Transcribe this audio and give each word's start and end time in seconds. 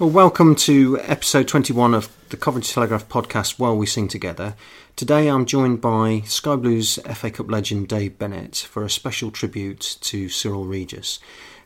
Well, 0.00 0.10
welcome 0.10 0.54
to 0.54 1.00
episode 1.00 1.48
21 1.48 1.92
of 1.92 2.08
the 2.28 2.36
Coventry 2.36 2.72
Telegraph 2.72 3.08
podcast, 3.08 3.58
While 3.58 3.76
We 3.76 3.86
Sing 3.86 4.06
Together. 4.06 4.54
Today 4.94 5.26
I'm 5.26 5.44
joined 5.44 5.80
by 5.80 6.20
Sky 6.20 6.54
Blues 6.54 7.00
FA 7.14 7.32
Cup 7.32 7.50
legend 7.50 7.88
Dave 7.88 8.16
Bennett 8.16 8.54
for 8.58 8.84
a 8.84 8.90
special 8.90 9.32
tribute 9.32 9.98
to 10.02 10.28
Cyril 10.28 10.66
Regis, 10.66 11.18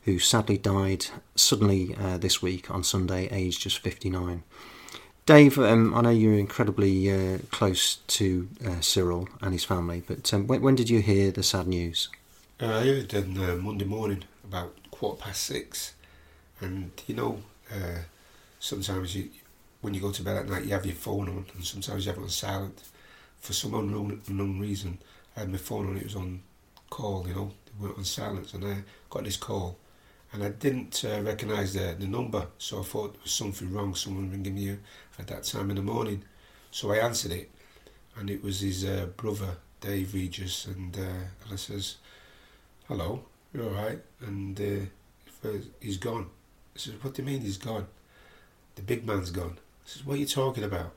who 0.05 0.19
sadly 0.19 0.57
died 0.57 1.09
suddenly 1.37 1.95
uh, 2.01 2.17
this 2.17 2.41
week 2.41 2.71
on 2.71 2.83
Sunday, 2.83 3.29
aged 3.31 3.61
just 3.61 3.81
59. 3.81 4.45
Dave, 5.27 5.59
um, 5.59 5.95
I 5.95 6.01
know 6.01 6.09
you're 6.09 6.33
incredibly 6.33 7.13
uh, 7.13 7.37
close 7.51 7.97
to 7.97 8.49
uh, 8.67 8.81
Cyril 8.81 9.29
and 9.43 9.53
his 9.53 9.65
family, 9.65 10.05
but 10.07 10.33
um, 10.33 10.47
when, 10.47 10.63
when, 10.63 10.75
did 10.75 10.89
you 10.89 11.03
hear 11.03 11.33
the 11.33 11.43
sad 11.43 11.67
news? 11.67 12.09
Uh, 12.59 12.79
I 12.79 12.87
heard 12.87 13.13
it 13.13 13.15
on 13.15 13.37
uh, 13.37 13.57
Monday 13.57 13.85
morning 13.85 14.25
about 14.43 14.75
quarter 14.91 15.21
past 15.21 15.43
six, 15.43 15.93
and 16.63 16.93
you 17.07 17.15
know 17.15 17.43
uh, 17.71 17.99
sometimes 18.63 19.17
you, 19.17 19.29
when 19.81 19.93
you 19.93 20.01
go 20.01 20.13
to 20.13 20.23
bed 20.23 20.37
at 20.37 20.49
night, 20.49 20.65
you 20.65 20.71
have 20.71 20.87
your 20.87 20.95
phone 20.95 21.29
on, 21.29 21.45
and 21.55 21.65
sometimes 21.65 22.07
you 22.07 22.13
have 22.13 22.21
it 22.21 22.23
on 22.23 22.29
silent. 22.29 22.81
For 23.41 23.53
some 23.53 23.75
unknown, 23.75 24.23
unknown 24.29 24.61
reason, 24.61 24.99
I 25.37 25.41
had 25.41 25.51
my 25.51 25.59
phone 25.59 25.89
on, 25.89 25.97
it 25.97 26.05
was 26.05 26.15
on 26.15 26.43
call, 26.89 27.27
you 27.27 27.35
know, 27.35 27.51
it 27.67 27.73
went 27.83 27.99
on 27.99 28.05
silence, 28.05 28.55
and 28.55 28.65
I 28.65 28.77
got 29.11 29.25
this 29.25 29.37
call, 29.37 29.79
and 30.33 30.45
I 30.45 30.51
didn't 30.51 31.05
uh, 31.05 31.23
recognise 31.23 31.75
the, 31.75 31.97
the 31.99 32.07
number, 32.07 32.47
so 32.57 32.81
I 32.81 32.85
thought 32.85 33.15
there 33.15 33.23
was 33.25 33.33
something 33.33 33.73
wrong, 33.73 33.97
someone 33.97 34.31
ringing 34.31 34.55
me 34.55 34.79
at 35.19 35.27
that 35.27 35.43
time 35.43 35.71
in 35.71 35.77
the 35.77 35.83
morning. 35.83 36.23
So 36.71 36.93
I 36.93 36.99
answered 36.99 37.33
it, 37.33 37.51
and 38.17 38.31
it 38.31 38.45
was 38.45 38.61
his 38.61 38.85
uh, 38.85 39.07
brother, 39.17 39.57
Dave 39.81 40.15
Regis, 40.15 40.67
and, 40.67 40.97
uh, 40.97 41.01
and 41.01 41.53
I 41.53 41.57
says, 41.57 41.97
hello, 42.87 43.25
you're 43.53 43.65
alright? 43.65 44.01
And 44.21 44.61
uh, 44.61 45.49
he's 45.81 45.97
gone. 45.97 46.27
I 46.77 46.79
says, 46.79 46.95
what 47.03 47.15
do 47.15 47.23
you 47.23 47.27
mean 47.27 47.41
he's 47.41 47.59
gone? 47.59 47.89
The 48.75 48.83
big 48.83 49.07
man's 49.07 49.31
gone. 49.31 49.59
I 49.59 49.89
says, 49.89 50.07
what 50.07 50.15
are 50.15 50.21
you 50.21 50.27
talking 50.27 50.65
about? 50.65 50.93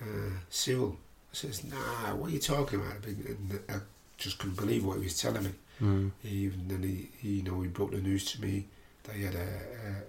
Uh, 0.00 0.30
Cyril. 0.48 0.96
I 1.32 1.34
says, 1.34 1.64
nah, 1.64 2.14
what 2.14 2.30
are 2.30 2.32
you 2.32 2.38
talking 2.38 2.80
about? 2.80 3.04
And 3.04 3.60
I 3.68 3.78
just 4.16 4.38
couldn't 4.38 4.56
believe 4.56 4.84
what 4.84 4.98
he 4.98 5.04
was 5.04 5.20
telling 5.20 5.44
me. 5.44 5.50
Mm. 5.82 6.10
Even 6.24 6.68
then, 6.68 6.82
he, 6.82 7.08
he, 7.20 7.28
you 7.36 7.42
know, 7.42 7.60
he 7.60 7.68
brought 7.68 7.92
the 7.92 7.98
news 7.98 8.24
to 8.32 8.42
me 8.42 8.66
that 9.04 9.14
he 9.14 9.24
had 9.24 9.34
a, 9.34 9.48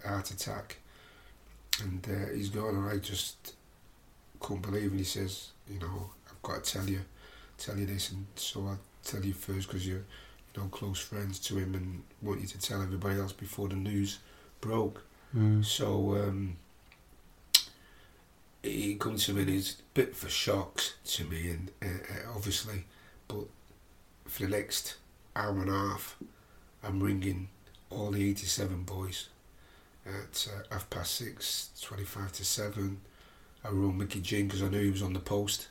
a 0.05 0.07
heart 0.07 0.31
attack, 0.31 0.77
and 1.81 2.05
uh, 2.09 2.33
he's 2.33 2.49
gone. 2.49 2.75
And 2.75 2.89
I 2.89 2.97
just 2.97 3.53
couldn't 4.39 4.63
believe. 4.63 4.91
And 4.91 4.99
he 4.99 5.05
says, 5.05 5.49
you 5.67 5.79
know, 5.79 6.09
I've 6.27 6.41
got 6.41 6.63
to 6.63 6.73
tell 6.73 6.89
you, 6.89 7.01
tell 7.57 7.77
you 7.77 7.85
this, 7.85 8.11
and 8.11 8.25
so 8.35 8.61
I'll 8.67 8.79
tell 9.03 9.23
you 9.23 9.33
first 9.33 9.67
because 9.67 9.87
you're, 9.87 9.97
you 10.55 10.61
know, 10.61 10.67
close 10.69 10.99
friends 10.99 11.39
to 11.39 11.57
him, 11.57 11.75
and 11.75 12.03
want 12.21 12.41
you 12.41 12.47
to 12.47 12.59
tell 12.59 12.81
everybody 12.81 13.19
else 13.19 13.33
before 13.33 13.69
the 13.69 13.75
news 13.75 14.19
broke. 14.61 15.03
Mm. 15.35 15.63
So 15.63 16.15
um, 16.15 16.57
he 18.63 18.95
comes 18.95 19.25
to 19.25 19.33
me 19.33 19.41
and 19.41 19.49
he's 19.49 19.73
a 19.79 19.83
bit 19.93 20.15
for 20.15 20.29
shocks 20.29 20.95
to 21.05 21.25
me, 21.25 21.49
and 21.49 21.71
uh, 21.81 21.85
uh, 21.87 22.35
obviously, 22.35 22.85
but 23.27 23.45
for 24.25 24.43
the 24.43 24.49
next 24.49 24.95
hour 25.35 25.51
and 25.61 25.69
a 25.69 25.73
half, 25.73 26.17
I'm 26.83 27.01
ringing 27.01 27.49
all 27.89 28.11
the 28.11 28.29
87 28.29 28.83
boys 28.83 29.29
at 30.05 30.47
uh, 30.49 30.63
half 30.71 30.89
past 30.89 31.15
six, 31.15 31.69
25 31.81 32.31
to 32.33 32.45
seven. 32.45 33.01
I 33.63 33.69
rung 33.69 33.97
Mickey 33.97 34.21
Gynn 34.21 34.47
because 34.47 34.63
I 34.63 34.69
knew 34.69 34.83
he 34.83 34.91
was 34.91 35.01
on 35.01 35.13
the 35.13 35.19
post 35.19 35.67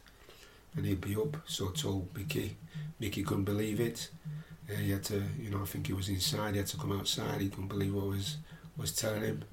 and 0.76 0.84
he'd 0.84 1.00
be 1.00 1.16
up. 1.16 1.36
So 1.46 1.68
I 1.68 1.72
told 1.72 2.14
Mickey. 2.16 2.56
Mickey 3.00 3.22
couldn't 3.22 3.44
believe 3.44 3.80
it. 3.80 4.10
Uh, 4.70 4.76
he 4.76 4.90
had 4.90 5.04
to, 5.04 5.22
you 5.40 5.50
know, 5.50 5.62
I 5.62 5.64
think 5.64 5.86
he 5.86 5.92
was 5.94 6.08
inside. 6.08 6.52
He 6.52 6.58
had 6.58 6.66
to 6.68 6.76
come 6.76 6.92
outside. 6.92 7.40
He 7.40 7.48
couldn't 7.48 7.68
believe 7.68 7.94
what 7.94 8.08
was 8.08 8.36
was 8.78 8.92
telling 8.92 9.22
him. 9.22 9.44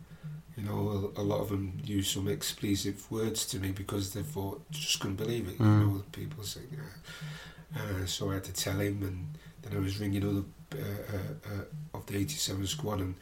You 0.55 0.63
know, 0.63 1.11
a, 1.17 1.21
a 1.21 1.23
lot 1.23 1.41
of 1.41 1.49
them 1.49 1.81
used 1.83 2.11
some 2.11 2.29
expletive 2.29 3.11
words 3.11 3.45
to 3.47 3.59
me 3.59 3.71
because 3.71 4.13
they 4.13 4.21
thought 4.21 4.63
just 4.71 5.01
couldn't 5.01 5.17
believe 5.17 5.49
it. 5.49 5.57
Mm. 5.57 5.79
You 5.79 5.85
know, 5.85 6.03
people 6.13 6.43
saying. 6.43 6.67
Uh, 6.79 7.77
uh, 7.77 8.05
so 8.05 8.31
I 8.31 8.35
had 8.35 8.45
to 8.45 8.53
tell 8.53 8.79
him, 8.79 9.03
and 9.03 9.37
then 9.61 9.77
I 9.77 9.81
was 9.81 9.99
ringing 9.99 10.23
other 10.23 10.43
uh, 10.73 11.17
uh, 11.17 11.53
uh 11.53 11.97
of 11.97 12.05
the 12.05 12.17
'87 12.17 12.67
squad, 12.67 13.01
and 13.01 13.15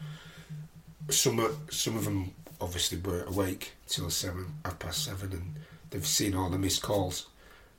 some 1.09 1.41
some 1.71 1.97
of 1.97 2.05
them 2.05 2.33
obviously 2.61 2.99
were 2.99 3.23
awake 3.23 3.73
till 3.87 4.11
seven, 4.11 4.53
half 4.63 4.77
past 4.77 5.03
seven, 5.03 5.31
and 5.31 5.55
they've 5.89 6.05
seen 6.05 6.35
all 6.35 6.51
the 6.51 6.59
missed 6.59 6.83
calls 6.83 7.27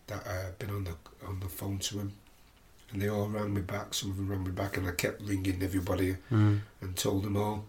that 0.09 0.27
I've 0.27 0.59
been 0.59 0.71
on 0.71 0.83
the 0.83 0.97
on 1.29 1.39
the 1.39 1.49
phone 1.49 1.79
to 1.79 2.01
him 2.01 2.13
and 2.95 3.03
they 3.03 3.09
all 3.09 3.29
rang 3.29 3.53
me 3.53 3.61
back. 3.61 3.93
Some 3.93 4.11
of 4.11 4.17
them 4.17 4.29
rang 4.31 4.45
me 4.45 4.53
back, 4.53 4.77
and 4.77 4.87
I 4.87 4.93
kept 4.93 5.21
ringing 5.21 5.63
everybody 5.63 6.17
mm. 6.31 6.61
and 6.81 6.97
told 6.97 7.25
them 7.25 7.37
all 7.37 7.67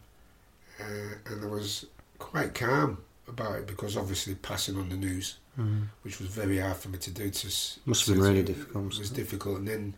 uh, 0.80 1.32
and 1.32 1.44
I 1.44 1.48
was 1.48 1.86
quite 2.20 2.54
calm 2.54 3.00
about 3.28 3.56
it 3.60 3.68
because 3.68 3.98
obviously 3.98 4.36
passing 4.36 4.78
on 4.78 4.90
the 4.90 4.98
news, 4.98 5.38
mm. 5.60 5.84
which 6.04 6.20
was 6.20 6.30
very 6.30 6.60
hard 6.60 6.78
for 6.78 6.90
me 6.90 6.98
to 7.00 7.12
do. 7.12 7.30
To 7.30 7.48
must 7.86 8.08
have 8.08 8.16
been 8.16 8.24
really 8.24 8.44
difficult. 8.44 8.94
It 8.94 9.00
was 9.00 9.10
difficult, 9.10 9.60
and 9.60 9.68
then 9.68 9.94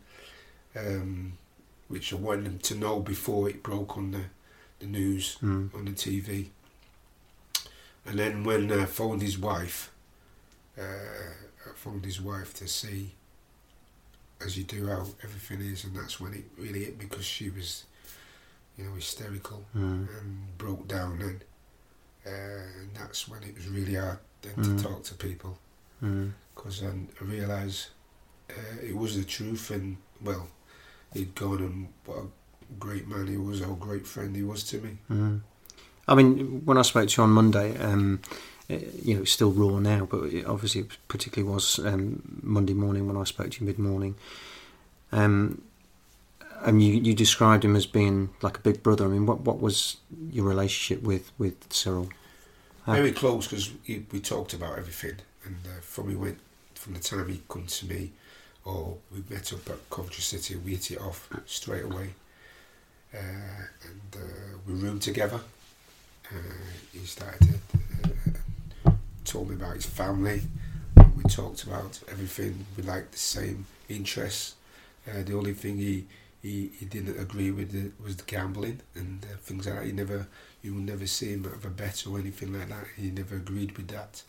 um, 0.75 1.33
which 1.87 2.13
I 2.13 2.17
wanted 2.17 2.45
them 2.45 2.59
to 2.59 2.75
know 2.75 2.99
before 2.99 3.49
it 3.49 3.63
broke 3.63 3.97
on 3.97 4.11
the 4.11 4.23
the 4.79 4.85
news 4.85 5.37
mm. 5.41 5.73
on 5.73 5.85
the 5.85 5.91
TV. 5.91 6.47
And 8.05 8.19
then 8.19 8.43
when 8.43 8.71
I 8.71 8.85
phoned 8.85 9.21
his 9.21 9.37
wife, 9.37 9.91
uh, 10.77 10.81
I 10.81 11.69
phoned 11.75 12.05
his 12.05 12.21
wife 12.21 12.53
to 12.55 12.67
see, 12.67 13.15
as 14.43 14.57
you 14.57 14.63
do, 14.63 14.87
how 14.87 15.05
everything 15.23 15.59
is, 15.61 15.83
and 15.83 15.95
that's 15.95 16.19
when 16.19 16.33
it 16.33 16.45
really 16.57 16.85
hit 16.85 16.99
because 16.99 17.25
she 17.25 17.49
was 17.49 17.83
you 18.77 18.85
know, 18.85 18.93
hysterical 18.93 19.65
mm. 19.75 20.07
and 20.19 20.57
broke 20.57 20.87
down 20.87 21.19
then. 21.19 21.41
Uh, 22.25 22.81
and 22.81 22.93
that's 22.93 23.27
when 23.27 23.41
it 23.43 23.55
was 23.55 23.67
really 23.67 23.95
hard 23.95 24.19
then 24.41 24.53
mm. 24.55 24.77
to 24.77 24.83
talk 24.83 25.03
to 25.03 25.15
people 25.15 25.57
because 25.99 26.81
mm. 26.81 27.07
I 27.21 27.23
realised 27.23 27.87
uh, 28.49 28.81
it 28.83 28.95
was 28.95 29.17
the 29.17 29.23
truth 29.23 29.71
and 29.71 29.97
well 30.21 30.47
he'd 31.13 31.33
gone 31.35 31.59
and 31.59 31.87
what 32.05 32.17
a 32.17 32.27
great 32.79 33.07
man 33.07 33.27
he 33.27 33.37
was, 33.37 33.61
how 33.61 33.73
great 33.73 34.05
friend 34.05 34.35
he 34.35 34.43
was 34.43 34.63
to 34.65 34.81
me. 34.81 34.97
Mm. 35.09 35.41
I 36.07 36.15
mean, 36.15 36.65
when 36.65 36.77
I 36.77 36.83
spoke 36.83 37.09
to 37.09 37.21
you 37.21 37.23
on 37.23 37.31
Monday, 37.31 37.77
um, 37.77 38.21
it, 38.69 38.93
you 39.03 39.15
know, 39.15 39.21
it's 39.21 39.31
still 39.31 39.51
raw 39.51 39.79
now, 39.79 40.05
but 40.05 40.23
it 40.25 40.45
obviously 40.45 40.81
it 40.81 40.97
particularly 41.07 41.51
was 41.51 41.79
um, 41.79 42.39
Monday 42.41 42.73
morning 42.73 43.07
when 43.07 43.17
I 43.17 43.23
spoke 43.23 43.51
to 43.51 43.61
you 43.61 43.67
mid 43.67 43.79
morning. 43.79 44.15
Um, 45.11 45.61
and 46.63 46.81
you, 46.83 46.93
you 46.93 47.13
described 47.13 47.63
him 47.63 47.75
as 47.75 47.85
being 47.85 48.29
like 48.41 48.57
a 48.57 48.61
big 48.61 48.83
brother. 48.83 49.05
I 49.05 49.07
mean, 49.09 49.25
what 49.25 49.41
what 49.41 49.59
was 49.59 49.97
your 50.31 50.45
relationship 50.45 51.03
with 51.03 51.31
with 51.37 51.71
Cyril? 51.71 52.09
How? 52.85 52.93
Very 52.93 53.11
close 53.11 53.47
because 53.47 53.71
we 53.87 54.19
talked 54.19 54.53
about 54.53 54.77
everything, 54.77 55.17
and 55.43 55.57
uh, 55.65 55.81
from 55.81 56.07
we 56.07 56.15
went 56.15 56.39
from 56.75 56.93
the 56.93 56.99
time 56.99 57.27
he 57.27 57.41
come 57.49 57.65
to 57.65 57.85
me, 57.85 58.11
or 58.65 58.97
we 59.11 59.23
met 59.29 59.51
up 59.53 59.69
at 59.69 59.89
Coventry 59.89 60.21
City, 60.21 60.55
we 60.55 60.71
hit 60.71 60.91
it 60.91 61.01
off 61.01 61.29
straight 61.45 61.83
away, 61.83 62.09
uh, 63.13 63.17
and 63.17 64.15
uh, 64.15 64.57
we 64.65 64.73
roomed 64.73 65.01
together. 65.01 65.39
Uh, 66.29 66.37
he 66.91 66.99
started 67.05 67.59
uh, 68.03 68.91
told 69.23 69.49
me 69.49 69.55
about 69.55 69.75
his 69.75 69.85
family. 69.85 70.41
We 71.15 71.23
talked 71.23 71.63
about 71.63 71.99
everything. 72.09 72.65
We 72.75 72.83
liked 72.83 73.11
the 73.11 73.17
same 73.17 73.65
interests. 73.89 74.55
Uh, 75.07 75.23
the 75.23 75.35
only 75.35 75.53
thing 75.53 75.77
he 75.77 76.05
he, 76.41 76.71
he 76.79 76.85
didn't 76.85 77.19
agree 77.19 77.51
with 77.51 77.71
the, 77.71 77.91
was 78.03 78.17
the 78.17 78.23
gambling 78.23 78.81
and 78.95 79.25
uh, 79.25 79.37
things 79.41 79.65
like 79.65 79.75
that. 79.75 79.85
He 79.85 79.91
never, 79.91 80.27
you 80.61 80.73
will 80.73 80.81
never 80.81 81.07
see 81.07 81.33
him 81.33 81.43
have 81.45 81.65
a 81.65 81.69
bet 81.69 82.05
or 82.07 82.19
anything 82.19 82.53
like 82.57 82.69
that. 82.69 82.85
He 82.95 83.09
never 83.09 83.35
agreed 83.37 83.75
with 83.77 83.87
that. 83.89 84.23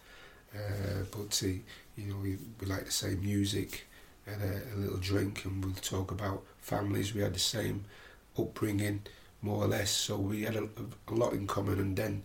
Uh, 0.54 1.04
but 1.10 1.34
he, 1.34 1.62
you 1.96 2.06
know, 2.06 2.16
we, 2.16 2.38
we 2.60 2.66
like 2.66 2.86
the 2.86 2.90
same 2.92 3.20
music, 3.20 3.86
had 4.26 4.40
a, 4.40 4.74
a 4.74 4.76
little 4.78 4.98
drink, 4.98 5.44
and 5.44 5.64
we'll 5.64 5.74
talk 5.74 6.10
about 6.10 6.42
families. 6.58 7.14
We 7.14 7.20
had 7.20 7.34
the 7.34 7.38
same 7.38 7.84
upbringing, 8.38 9.02
more 9.42 9.64
or 9.64 9.68
less. 9.68 9.90
So 9.90 10.16
we 10.16 10.42
had 10.42 10.56
a, 10.56 10.68
a 11.08 11.14
lot 11.14 11.34
in 11.34 11.46
common. 11.46 11.78
And 11.78 11.96
then, 11.96 12.22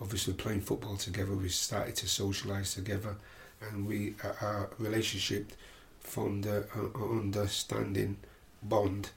obviously, 0.00 0.32
playing 0.34 0.62
football 0.62 0.96
together, 0.96 1.34
we 1.34 1.48
started 1.50 1.96
to 1.96 2.06
socialise 2.06 2.74
together, 2.74 3.16
and 3.60 3.86
we 3.86 4.14
our 4.40 4.70
relationship 4.78 5.52
formed 6.00 6.46
an 6.46 6.64
understanding 6.94 8.16
bond 8.62 9.10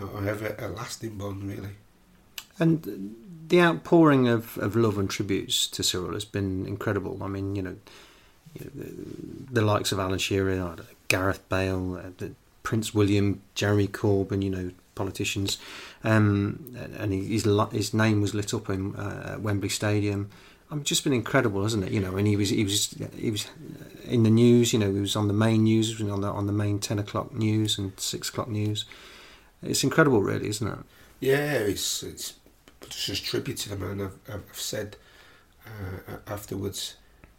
or 0.00 0.22
have 0.22 0.42
a, 0.42 0.66
a 0.66 0.68
lasting 0.68 1.16
bond, 1.18 1.44
really. 1.44 1.74
And 2.58 3.16
the 3.48 3.60
outpouring 3.60 4.28
of, 4.28 4.56
of 4.58 4.76
love 4.76 4.98
and 4.98 5.10
tributes 5.10 5.66
to 5.68 5.82
Cyril 5.82 6.14
has 6.14 6.24
been 6.24 6.66
incredible. 6.66 7.22
I 7.22 7.28
mean, 7.28 7.56
you 7.56 7.62
know, 7.62 7.76
you 8.54 8.64
know 8.64 8.70
the, 8.74 9.54
the, 9.60 9.62
likes 9.62 9.92
of 9.92 9.98
Alan 9.98 10.18
Shearer, 10.18 10.76
Gareth 11.08 11.46
Bale, 11.48 11.96
uh, 11.96 12.26
Prince 12.62 12.94
William, 12.94 13.42
Jeremy 13.54 13.88
Corbyn, 13.88 14.42
you 14.42 14.50
know, 14.50 14.70
politicians, 14.94 15.58
um, 16.04 16.76
and 16.98 17.12
his 17.12 17.46
his 17.72 17.94
name 17.94 18.20
was 18.20 18.34
lit 18.34 18.54
up 18.54 18.68
in 18.68 18.94
uh, 18.94 19.36
Wembley 19.40 19.68
Stadium. 19.68 20.30
I 20.70 20.74
mean, 20.74 20.84
just 20.84 21.04
been 21.04 21.12
incredible, 21.12 21.62
hasn't 21.62 21.84
it? 21.84 21.92
You 21.92 22.00
know, 22.00 22.16
and 22.16 22.26
he 22.26 22.36
was 22.36 22.50
he 22.50 22.64
was 22.64 22.94
he 23.16 23.30
was 23.30 23.46
in 24.04 24.22
the 24.22 24.30
news. 24.30 24.72
You 24.72 24.78
know, 24.78 24.92
he 24.92 25.00
was 25.00 25.16
on 25.16 25.28
the 25.28 25.34
main 25.34 25.64
news, 25.64 26.00
on 26.00 26.20
the 26.20 26.28
on 26.28 26.46
the 26.46 26.52
main 26.52 26.78
ten 26.78 26.98
o'clock 26.98 27.34
news 27.34 27.78
and 27.78 27.92
six 27.98 28.28
o'clock 28.28 28.48
news. 28.48 28.84
It's 29.62 29.84
incredible, 29.84 30.22
really, 30.22 30.48
isn't 30.48 30.66
it? 30.66 30.78
Yeah, 31.20 31.52
it's 31.54 32.02
it's 32.02 32.34
just 32.90 33.24
tribute 33.24 33.58
to 33.58 33.68
the 33.70 33.76
man. 33.76 34.00
I've, 34.00 34.34
I've 34.34 34.44
said 34.58 34.96
uh, 35.66 36.16
afterwards, 36.26 36.96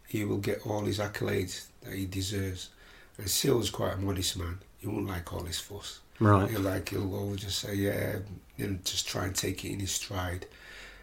he 0.08 0.24
will 0.24 0.38
get 0.38 0.66
all 0.66 0.84
his 0.84 0.98
accolades 0.98 1.66
that 1.82 1.94
he 1.94 2.06
deserves. 2.06 2.70
And 3.18 3.28
Cyril's 3.28 3.70
quite 3.70 3.94
a 3.94 3.96
modest 3.98 4.36
man. 4.38 4.58
He 4.78 4.86
won't 4.88 5.06
like 5.06 5.32
all 5.32 5.44
his 5.44 5.60
fuss. 5.60 6.00
Right. 6.18 6.50
He'll 6.50 6.60
like 6.62 6.88
he'll 6.88 7.14
always 7.14 7.40
just 7.42 7.58
say 7.58 7.74
yeah, 7.74 8.16
and 8.58 8.84
just 8.84 9.06
try 9.06 9.24
and 9.26 9.34
take 9.34 9.64
it 9.64 9.72
in 9.72 9.80
his 9.80 9.92
stride, 9.92 10.46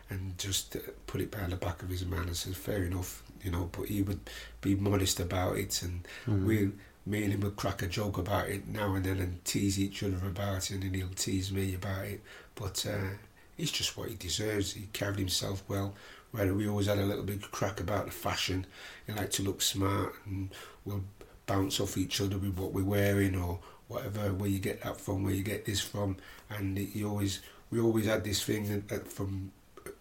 and 0.09 0.37
just 0.37 0.75
uh, 0.75 0.79
put 1.07 1.21
it 1.21 1.31
behind 1.31 1.51
the 1.51 1.57
back 1.57 1.83
of 1.83 1.89
his 1.89 2.05
man 2.05 2.23
and 2.23 2.35
say 2.35 2.51
fair 2.51 2.83
enough, 2.83 3.21
you 3.43 3.51
know. 3.51 3.69
But 3.71 3.87
he 3.87 4.01
would 4.01 4.21
be 4.61 4.75
modest 4.75 5.19
about 5.19 5.57
it, 5.57 5.81
and 5.83 6.07
Mm. 6.27 6.45
we, 6.45 6.71
me 7.05 7.23
and 7.23 7.33
him 7.33 7.41
would 7.41 7.55
crack 7.55 7.81
a 7.81 7.87
joke 7.87 8.17
about 8.17 8.49
it 8.49 8.67
now 8.67 8.93
and 8.93 9.05
then 9.05 9.19
and 9.19 9.43
tease 9.43 9.79
each 9.79 10.03
other 10.03 10.17
about 10.25 10.69
it, 10.69 10.71
and 10.71 10.83
then 10.83 10.93
he'll 10.93 11.09
tease 11.09 11.51
me 11.51 11.73
about 11.73 12.05
it. 12.05 12.21
But 12.55 12.85
uh, 12.87 13.15
it's 13.57 13.71
just 13.71 13.97
what 13.97 14.09
he 14.09 14.15
deserves. 14.15 14.73
He 14.73 14.87
carried 14.93 15.19
himself 15.19 15.63
well. 15.67 15.93
Where 16.31 16.53
we 16.53 16.67
always 16.67 16.87
had 16.87 16.97
a 16.97 17.05
little 17.05 17.23
bit 17.23 17.43
of 17.43 17.51
crack 17.51 17.81
about 17.81 18.05
the 18.05 18.11
fashion. 18.11 18.65
He 19.05 19.13
liked 19.13 19.33
to 19.33 19.43
look 19.43 19.61
smart, 19.61 20.13
and 20.25 20.49
we'll 20.85 21.03
bounce 21.45 21.79
off 21.79 21.97
each 21.97 22.21
other 22.21 22.37
with 22.37 22.57
what 22.57 22.71
we're 22.71 22.85
wearing 22.85 23.35
or 23.35 23.59
whatever. 23.87 24.31
Where 24.33 24.49
you 24.49 24.59
get 24.59 24.81
that 24.83 25.01
from, 25.01 25.23
where 25.23 25.33
you 25.33 25.43
get 25.43 25.65
this 25.65 25.81
from, 25.81 26.17
and 26.49 26.77
he 26.77 27.03
always 27.03 27.41
we 27.69 27.79
always 27.79 28.05
had 28.05 28.23
this 28.23 28.43
thing 28.43 28.69
that, 28.69 28.87
that 28.89 29.11
from 29.11 29.51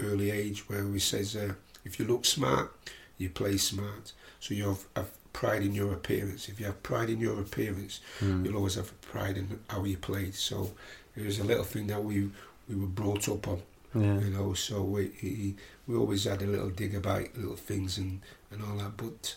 early 0.00 0.30
age 0.30 0.68
where 0.68 0.86
we 0.86 0.98
says 0.98 1.36
uh, 1.36 1.54
if 1.84 1.98
you 1.98 2.04
look 2.04 2.24
smart, 2.24 2.72
you 3.18 3.30
play 3.30 3.56
smart. 3.56 4.12
So 4.40 4.54
you 4.54 4.68
have, 4.68 4.84
have 4.96 5.10
pride 5.32 5.62
in 5.62 5.74
your 5.74 5.92
appearance. 5.92 6.48
If 6.48 6.58
you 6.60 6.66
have 6.66 6.82
pride 6.82 7.10
in 7.10 7.20
your 7.20 7.40
appearance, 7.40 8.00
Mm. 8.20 8.44
you'll 8.44 8.56
always 8.56 8.74
have 8.74 8.98
pride 9.02 9.36
in 9.38 9.60
how 9.68 9.84
you 9.84 9.96
played. 9.96 10.34
So 10.34 10.72
it 11.16 11.24
was 11.24 11.38
a 11.38 11.44
little 11.44 11.64
thing 11.64 11.86
that 11.88 12.02
we 12.04 12.30
we 12.68 12.76
were 12.76 12.86
brought 12.86 13.28
up 13.28 13.48
on, 13.48 13.62
Yeah. 13.94 14.20
you 14.20 14.30
know. 14.30 14.54
So 14.54 14.82
we 14.82 15.10
he, 15.20 15.56
we 15.86 15.96
always 15.96 16.24
had 16.24 16.42
a 16.42 16.46
little 16.46 16.70
dig 16.70 16.94
about 16.94 17.36
little 17.36 17.56
things 17.56 17.98
and 17.98 18.20
and 18.50 18.62
all 18.62 18.76
that. 18.78 18.96
But 18.96 19.36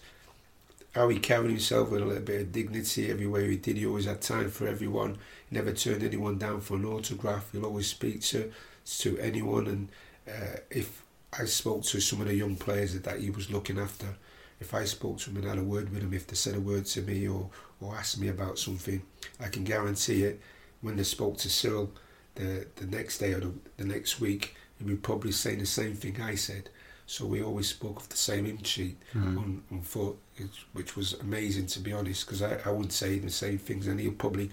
how 0.96 1.10
he 1.10 1.18
carried 1.20 1.50
himself 1.50 1.90
with 1.90 2.02
a 2.04 2.06
little 2.06 2.22
bit 2.24 2.42
of 2.42 2.52
dignity 2.52 3.10
everywhere 3.10 3.46
he 3.46 3.58
did. 3.58 3.78
He 3.78 3.86
always 3.88 4.06
had 4.06 4.22
time 4.22 4.52
for 4.52 4.68
everyone. 4.68 5.18
He 5.50 5.56
never 5.56 5.72
turned 5.72 6.04
anyone 6.04 6.38
down 6.38 6.62
for 6.62 6.76
an 6.78 6.86
autograph. 6.86 7.52
He'll 7.52 7.66
always 7.66 7.88
speak 7.88 8.22
to 8.22 8.52
to 9.00 9.18
anyone. 9.20 9.66
And 9.68 9.90
uh, 10.28 10.58
if 10.70 11.02
I 11.40 11.46
spoke 11.46 11.84
to 11.86 12.00
some 12.00 12.22
of 12.22 12.28
the 12.28 12.36
young 12.36 12.56
players 12.56 12.94
that, 12.94 13.04
that 13.06 13.20
he 13.22 13.32
was 13.32 13.50
looking 13.50 13.80
after, 13.80 14.16
if 14.64 14.74
I 14.74 14.86
spoke 14.86 15.18
to 15.20 15.30
them 15.30 15.38
and 15.42 15.48
had 15.52 15.60
a 15.60 15.64
word 15.64 15.90
with 15.92 16.02
them, 16.02 16.14
if 16.14 16.26
they 16.28 16.36
said 16.36 16.56
a 16.56 16.60
word 16.72 16.86
to 16.94 17.02
me 17.02 17.28
or, 17.28 17.50
or 17.82 17.96
asked 17.96 18.20
me 18.20 18.30
about 18.30 18.58
something, 18.58 19.02
I 19.40 19.48
can 19.50 19.64
guarantee 19.64 20.24
it. 20.24 20.42
When 20.82 20.96
they 20.98 21.04
spoke 21.04 21.38
to 21.40 21.50
Cyril 21.50 21.92
the, 22.36 22.66
the 22.76 22.86
next 22.88 23.20
day 23.20 23.34
or 23.34 23.40
the, 23.42 23.54
the 23.78 23.86
next 23.86 24.20
week, 24.20 24.56
he 24.78 24.84
would 24.86 25.04
probably 25.04 25.32
say 25.32 25.56
the 25.56 25.66
same 25.66 25.94
thing 25.96 26.22
I 26.22 26.36
said. 26.36 26.70
So 27.06 27.26
we 27.26 27.44
always 27.44 27.68
spoke 27.68 27.98
of 28.02 28.10
the 28.10 28.18
same 28.18 28.46
hymn 28.46 28.64
sheet 28.64 28.98
Mm. 29.14 29.38
on, 29.38 29.64
on 29.72 29.82
foot, 29.82 30.16
which- 30.74 30.96
was 30.96 31.14
amazing 31.28 31.68
to 31.68 31.80
be 31.80 31.92
honest, 31.94 32.26
because 32.26 32.42
I, 32.42 32.54
I 32.66 32.70
wouldn't 32.72 32.94
say 32.94 33.20
the 33.20 33.30
same 33.30 33.58
things, 33.58 33.88
and 33.88 34.00
he'll 34.00 34.14
probably 34.26 34.50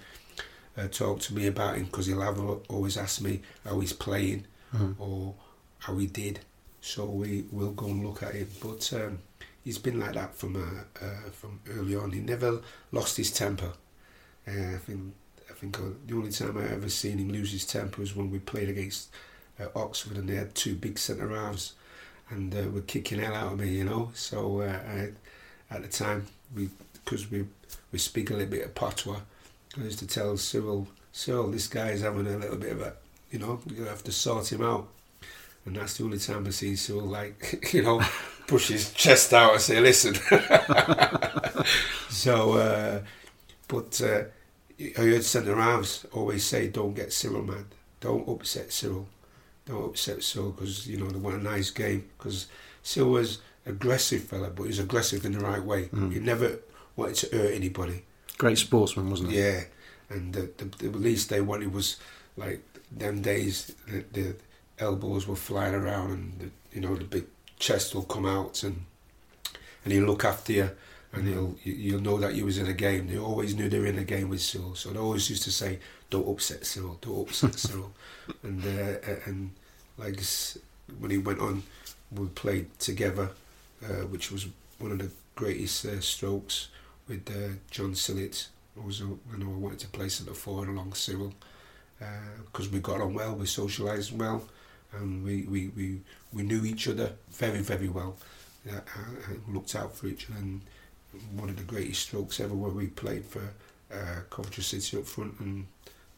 uh, 0.77 0.89
talk 0.89 1.21
to 1.21 1.35
me 1.35 1.47
about 1.47 1.77
him 1.77 1.85
because 1.85 2.07
he'll 2.07 2.21
have 2.29 2.39
always 2.69 2.97
ask 2.97 3.21
me 3.23 3.41
how 3.65 3.79
he's 3.81 3.93
playing 3.93 4.45
Mm. 4.75 4.95
or 4.99 5.35
how 5.79 5.97
he 5.99 6.07
did. 6.07 6.41
So 6.81 7.05
we 7.07 7.45
will 7.51 7.73
go 7.73 7.87
and 7.87 8.05
look 8.07 8.23
at 8.23 8.35
it. 8.35 8.49
But 8.61 8.83
um, 8.95 9.19
he's 9.65 9.79
been 9.79 10.01
like 10.01 10.15
that 10.15 10.35
from 10.35 10.57
uh, 10.57 11.05
uh, 11.05 11.31
from 11.33 11.61
early 11.71 11.97
on. 11.97 12.13
He 12.13 12.21
never 12.21 12.61
lost 12.93 13.17
his 13.17 13.31
temper. 13.31 13.73
Uh, 14.47 14.75
I 14.75 14.79
think 14.79 15.15
I 15.49 15.53
think 15.55 15.79
uh, 15.79 15.83
the 16.07 16.15
only 16.15 16.31
time 16.31 16.59
I 16.59 16.73
ever 16.73 16.89
seen 16.89 17.19
him 17.19 17.31
lose 17.31 17.53
his 17.53 17.67
temper 17.67 18.01
was 18.01 18.17
when 18.17 18.31
we 18.31 18.39
played 18.39 18.69
against 18.69 19.11
uh, 19.61 19.67
Oxford 19.75 20.17
and 20.17 20.29
they 20.29 20.37
had 20.37 20.55
two 20.55 20.75
big 20.75 20.99
centre 20.99 21.29
halves 21.29 21.75
and 22.31 22.55
uh, 22.55 22.69
were 22.71 22.81
kicking 22.83 23.19
hell 23.19 23.35
out 23.35 23.53
of 23.53 23.59
me, 23.59 23.69
you 23.71 23.85
know. 23.85 24.11
So 24.15 24.61
uh, 24.61 24.79
I, 24.89 25.11
at 25.75 25.83
the 25.83 25.89
time, 25.89 26.27
we 26.55 26.71
because 27.05 27.31
we 27.31 27.47
we 27.93 27.99
speak 27.99 28.31
a 28.31 28.35
little 28.35 28.51
bit 28.51 28.65
of 28.65 28.75
patois, 28.75 29.21
I 29.79 29.83
used 29.83 29.99
to 30.01 30.07
tell 30.07 30.37
Cyril, 30.37 30.89
Cyril, 31.13 31.51
this 31.51 31.69
guy 31.69 31.91
is 31.91 32.03
having 32.03 32.27
a 32.27 32.37
little 32.37 32.57
bit 32.57 32.73
of 32.73 32.81
a, 32.81 32.95
you 33.31 33.39
know, 33.39 33.61
you 33.67 33.85
have 33.85 34.03
to 34.05 34.13
sort 34.13 34.51
him 34.53 34.63
out. 34.63 34.89
And 35.65 35.77
that's 35.77 35.97
the 35.99 36.05
only 36.05 36.19
time 36.19 36.47
I 36.47 36.51
see 36.51 36.75
Cyril 36.75 37.07
like, 37.07 37.69
you 37.73 37.83
know, 37.83 38.03
push 38.51 38.69
his 38.69 38.93
chest 38.93 39.33
out 39.33 39.53
and 39.53 39.61
say, 39.61 39.81
listen. 39.81 40.15
so, 42.11 42.55
uh, 42.55 43.01
but 43.69 44.01
uh, 44.03 44.25
I 44.99 45.01
heard 45.01 45.25
centre 45.25 45.55
halves 45.55 46.05
always 46.13 46.43
say, 46.45 46.67
don't 46.67 46.95
get 46.95 47.13
Cyril 47.13 47.45
mad, 47.45 47.67
don't 48.01 48.29
upset 48.29 48.73
Cyril, 48.73 49.07
don't 49.67 49.85
upset 49.85 50.25
Cyril 50.25 50.51
because 50.51 50.89
you 50.89 50.99
know 50.99 51.09
they 51.09 51.21
want 51.21 51.37
a 51.37 51.43
nice 51.43 51.71
game. 51.71 52.11
Because 52.19 52.49
Cyril 52.83 53.13
was 53.13 53.39
aggressive 53.65 54.25
fella, 54.25 54.51
but 54.51 54.65
he 54.65 54.69
was 54.71 54.81
aggressive 54.81 55.25
in 55.25 55.33
the 55.33 55.41
right 55.41 55.63
way. 55.63 55.85
Mm. 55.85 56.13
He 56.13 56.19
never 56.19 56.59
wanted 56.97 57.15
to 57.17 57.37
hurt 57.37 57.55
anybody. 57.55 58.03
Great 58.37 58.59
sportsman, 58.59 59.11
wasn't 59.11 59.31
he? 59.31 59.39
Yeah, 59.39 59.63
and 60.09 60.33
the, 60.33 60.51
the, 60.57 60.89
the 60.89 60.99
least 60.99 61.31
they 61.31 61.41
wanted 61.41 61.73
was 61.73 61.99
like 62.37 62.65
them 62.91 63.23
days 63.23 63.73
the, 63.87 64.05
the 64.13 64.37
elbows 64.81 65.29
were 65.29 65.37
flying 65.37 65.75
around 65.75 66.11
and 66.11 66.41
the, 66.41 66.51
you 66.75 66.81
know 66.81 66.97
the 66.97 67.05
big 67.05 67.27
chest 67.61 67.95
will 67.95 68.03
come 68.03 68.27
out 68.27 68.65
and 68.65 68.85
and 69.85 69.93
he'll 69.93 70.05
look 70.05 70.25
after 70.25 70.53
you 70.53 70.71
and 71.13 71.29
he'll 71.29 71.57
you- 71.63 71.75
you'll 71.85 72.01
know 72.09 72.19
that 72.19 72.35
you 72.35 72.45
was 72.45 72.59
in 72.59 72.67
a 72.67 72.73
game. 72.73 73.07
They 73.09 73.19
always 73.19 73.55
knew 73.55 73.69
they 73.69 73.79
were 73.79 73.87
in 73.87 73.99
a 73.99 74.05
game 74.05 74.29
with 74.29 74.41
Cyril, 74.41 74.75
so 74.75 74.91
they 74.91 74.99
always 74.99 75.29
used 75.31 75.45
to 75.45 75.53
say, 75.53 75.79
"Don't 76.11 76.29
upset 76.29 76.67
Cyril, 76.67 76.99
don't 77.01 77.29
upset 77.29 77.59
Cyril," 77.67 77.93
and 78.43 78.65
uh, 78.65 78.99
and 79.27 79.51
like 79.99 80.19
when 80.99 81.11
he 81.11 81.19
went 81.19 81.41
on, 81.41 81.63
we 82.11 82.27
played 82.29 82.67
together, 82.79 83.31
uh, 83.85 84.05
which 84.13 84.31
was 84.33 84.47
one 84.79 84.93
of 84.93 84.99
the 84.99 85.11
greatest 85.37 85.85
uh, 85.87 86.01
strokes 86.01 86.69
with 87.09 87.29
uh, 87.31 87.55
John 87.71 87.95
Sillett. 87.95 88.49
I 88.81 88.87
was, 88.87 89.01
uh, 89.03 89.07
you 89.33 89.39
know, 89.39 89.53
I 89.53 89.57
wanted 89.59 89.81
to 89.81 89.89
play 89.89 90.09
centre 90.09 90.35
forward 90.35 90.69
along 90.69 90.95
Cyril 90.95 91.35
because 92.47 92.69
we 92.71 92.81
got 92.81 93.01
on 93.01 93.13
well, 93.15 93.35
we 93.35 93.45
socialised 93.47 94.13
well, 94.13 94.43
and 94.93 95.25
we, 95.25 95.43
we, 95.43 95.69
we, 95.69 96.01
we 96.33 96.43
knew 96.43 96.65
each 96.65 96.89
other 96.89 97.13
very, 97.31 97.61
very 97.61 97.89
well. 97.89 98.17
Yeah, 98.67 98.81
uh, 98.97 99.31
and 99.31 99.55
looked 99.55 99.75
out 99.75 99.97
for 99.97 100.07
each 100.07 100.29
other. 100.31 100.39
And 100.39 100.61
one 101.35 101.49
of 101.49 101.57
the 101.57 101.63
greatest 101.63 102.03
strokes 102.03 102.41
ever 102.41 102.55
where 102.55 102.71
we 102.71 102.89
played 102.89 103.25
for 103.25 103.43
uh, 103.93 104.21
Coventry 104.29 104.63
City 104.63 104.99
up 104.99 105.07
front, 105.07 105.41
and 105.41 105.67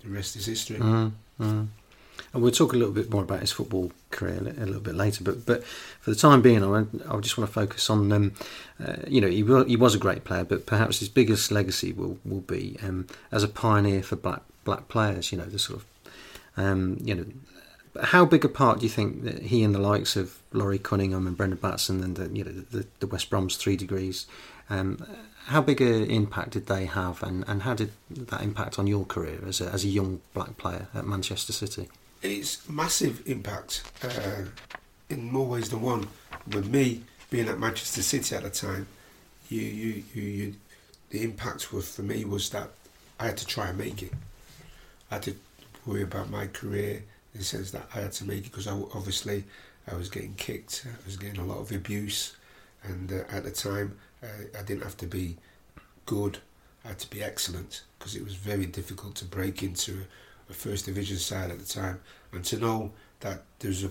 the 0.03 0.11
rest 0.11 0.37
is 0.37 0.47
history. 0.47 0.79
Mm. 0.79 1.13
And 1.39 2.43
we'll 2.43 2.53
talk 2.53 2.73
a 2.73 2.77
little 2.77 2.95
bit 2.95 3.11
more 3.11 3.23
about 3.23 3.41
his 3.41 3.53
football 3.53 3.93
career 4.11 4.39
a 4.39 4.67
little 4.67 4.81
bit 4.81 4.95
later. 4.95 5.25
But 5.25 5.45
but 5.47 5.65
for 5.65 6.11
the 6.11 6.17
time 6.17 6.43
being, 6.43 6.63
I, 6.63 6.85
I 7.09 7.21
just 7.21 7.37
want 7.37 7.49
to 7.49 7.55
focus 7.55 7.91
on 7.91 8.11
um, 8.13 8.33
uh, 8.85 8.97
you 9.07 9.21
know 9.21 9.29
he 9.29 9.43
he 9.69 9.77
was 9.77 9.95
a 9.95 9.99
great 9.99 10.25
player, 10.25 10.45
but 10.45 10.67
perhaps 10.67 10.99
his 10.99 11.09
biggest 11.09 11.51
legacy 11.51 11.93
will 11.93 12.19
will 12.25 12.41
be 12.41 12.77
um, 12.83 13.07
as 13.31 13.43
a 13.43 13.49
pioneer 13.49 14.03
for 14.03 14.17
black 14.17 14.43
black 14.65 14.89
players. 14.89 15.33
You 15.33 15.39
know 15.39 15.45
the 15.45 15.59
sort 15.59 15.81
of 15.81 15.87
um, 16.57 16.99
you 17.03 17.15
know. 17.15 17.25
How 18.01 18.25
big 18.25 18.45
a 18.45 18.49
part 18.49 18.81
do 18.81 18.87
you 18.87 18.91
think 18.91 19.25
that 19.25 19.43
he 19.43 19.63
and 19.63 19.75
the 19.75 19.79
likes 19.79 20.17
of 20.17 20.39
Laurie 20.53 20.79
Cunningham 20.79 21.27
and 21.27 21.37
Brendan 21.37 21.59
Batson 21.59 22.03
and 22.03 22.17
the, 22.17 22.29
you 22.37 22.45
know 22.45 22.53
the, 22.53 22.87
the 23.01 23.07
West 23.07 23.29
Brom's 23.29 23.57
three 23.57 23.77
degrees, 23.77 24.27
um, 24.71 25.05
how 25.47 25.61
big 25.61 25.81
an 25.81 26.11
impact 26.11 26.51
did 26.51 26.67
they 26.67 26.87
have, 26.87 27.23
and, 27.23 27.45
and 27.49 27.63
how 27.63 27.75
did 27.75 27.93
that 28.11 28.43
impact 28.43 28.79
on 28.79 28.87
your 28.87 29.05
career 29.05 29.39
as 29.47 29.61
a, 29.61 29.67
as 29.67 29.85
a 29.85 29.89
young 29.89 30.21
black 30.35 30.57
player 30.57 30.87
at 30.95 31.05
Manchester 31.05 31.53
City? 31.53 31.89
It's 32.23 32.69
massive 32.69 33.23
impact 33.27 33.83
uh, 34.03 34.45
in 35.11 35.31
more 35.31 35.47
ways 35.47 35.71
than 35.71 35.83
one. 35.83 36.09
With 36.47 36.69
me 36.69 37.03
being 37.31 37.49
at 37.49 37.59
Manchester 37.59 38.03
City 38.03 38.37
at 38.37 38.45
the 38.45 38.51
time, 38.51 38.87
you, 39.49 39.61
you, 39.61 40.03
you, 40.15 40.23
you 40.23 40.55
the 41.11 41.23
impact 41.25 41.73
was 41.73 41.95
for 41.95 42.03
me 42.03 42.25
was 42.25 42.49
that 42.51 42.71
I 43.19 43.27
had 43.27 43.37
to 43.39 43.47
try 43.47 43.69
and 43.69 43.79
make 43.79 44.03
it. 44.03 44.13
I 45.11 45.15
had 45.15 45.25
to 45.25 45.37
worry 45.85 46.03
about 46.03 46.31
my 46.31 46.47
career 46.47 47.03
in 47.35 47.41
the 47.41 47.45
sense 47.45 47.71
that 47.71 47.89
I 47.95 48.01
had 48.01 48.13
to 48.13 48.25
make 48.25 48.47
it 48.47 48.51
because 48.51 48.67
I, 48.67 48.73
obviously 48.73 49.45
I 49.91 49.95
was 49.95 50.09
getting 50.09 50.35
kicked, 50.35 50.87
I 50.87 51.05
was 51.05 51.17
getting 51.17 51.41
a 51.41 51.45
lot 51.45 51.59
of 51.59 51.73
abuse, 51.73 52.37
and 52.85 53.13
uh, 53.13 53.25
at 53.31 53.45
the 53.45 53.51
time 53.51 53.99
uh, 54.23 54.59
I 54.59 54.63
didn't 54.63 54.83
have 54.83 54.97
to 54.99 55.07
be 55.07 55.37
good, 56.07 56.39
I 56.85 56.89
had 56.89 56.99
to 57.01 57.11
be 57.11 57.23
excellent 57.23 57.83
because 57.99 58.15
it 58.17 58.25
was 58.25 58.35
very 58.35 58.67
difficult 58.67 59.15
to 59.17 59.25
break 59.25 59.63
into 59.63 60.05
a 60.51 60.53
first 60.53 60.87
division 60.87 61.17
side 61.17 61.51
at 61.51 61.59
the 61.59 61.65
time, 61.65 62.01
and 62.33 62.45
to 62.45 62.59
know 62.59 62.93
that 63.21 63.43
there's 63.61 63.85
a, 63.85 63.91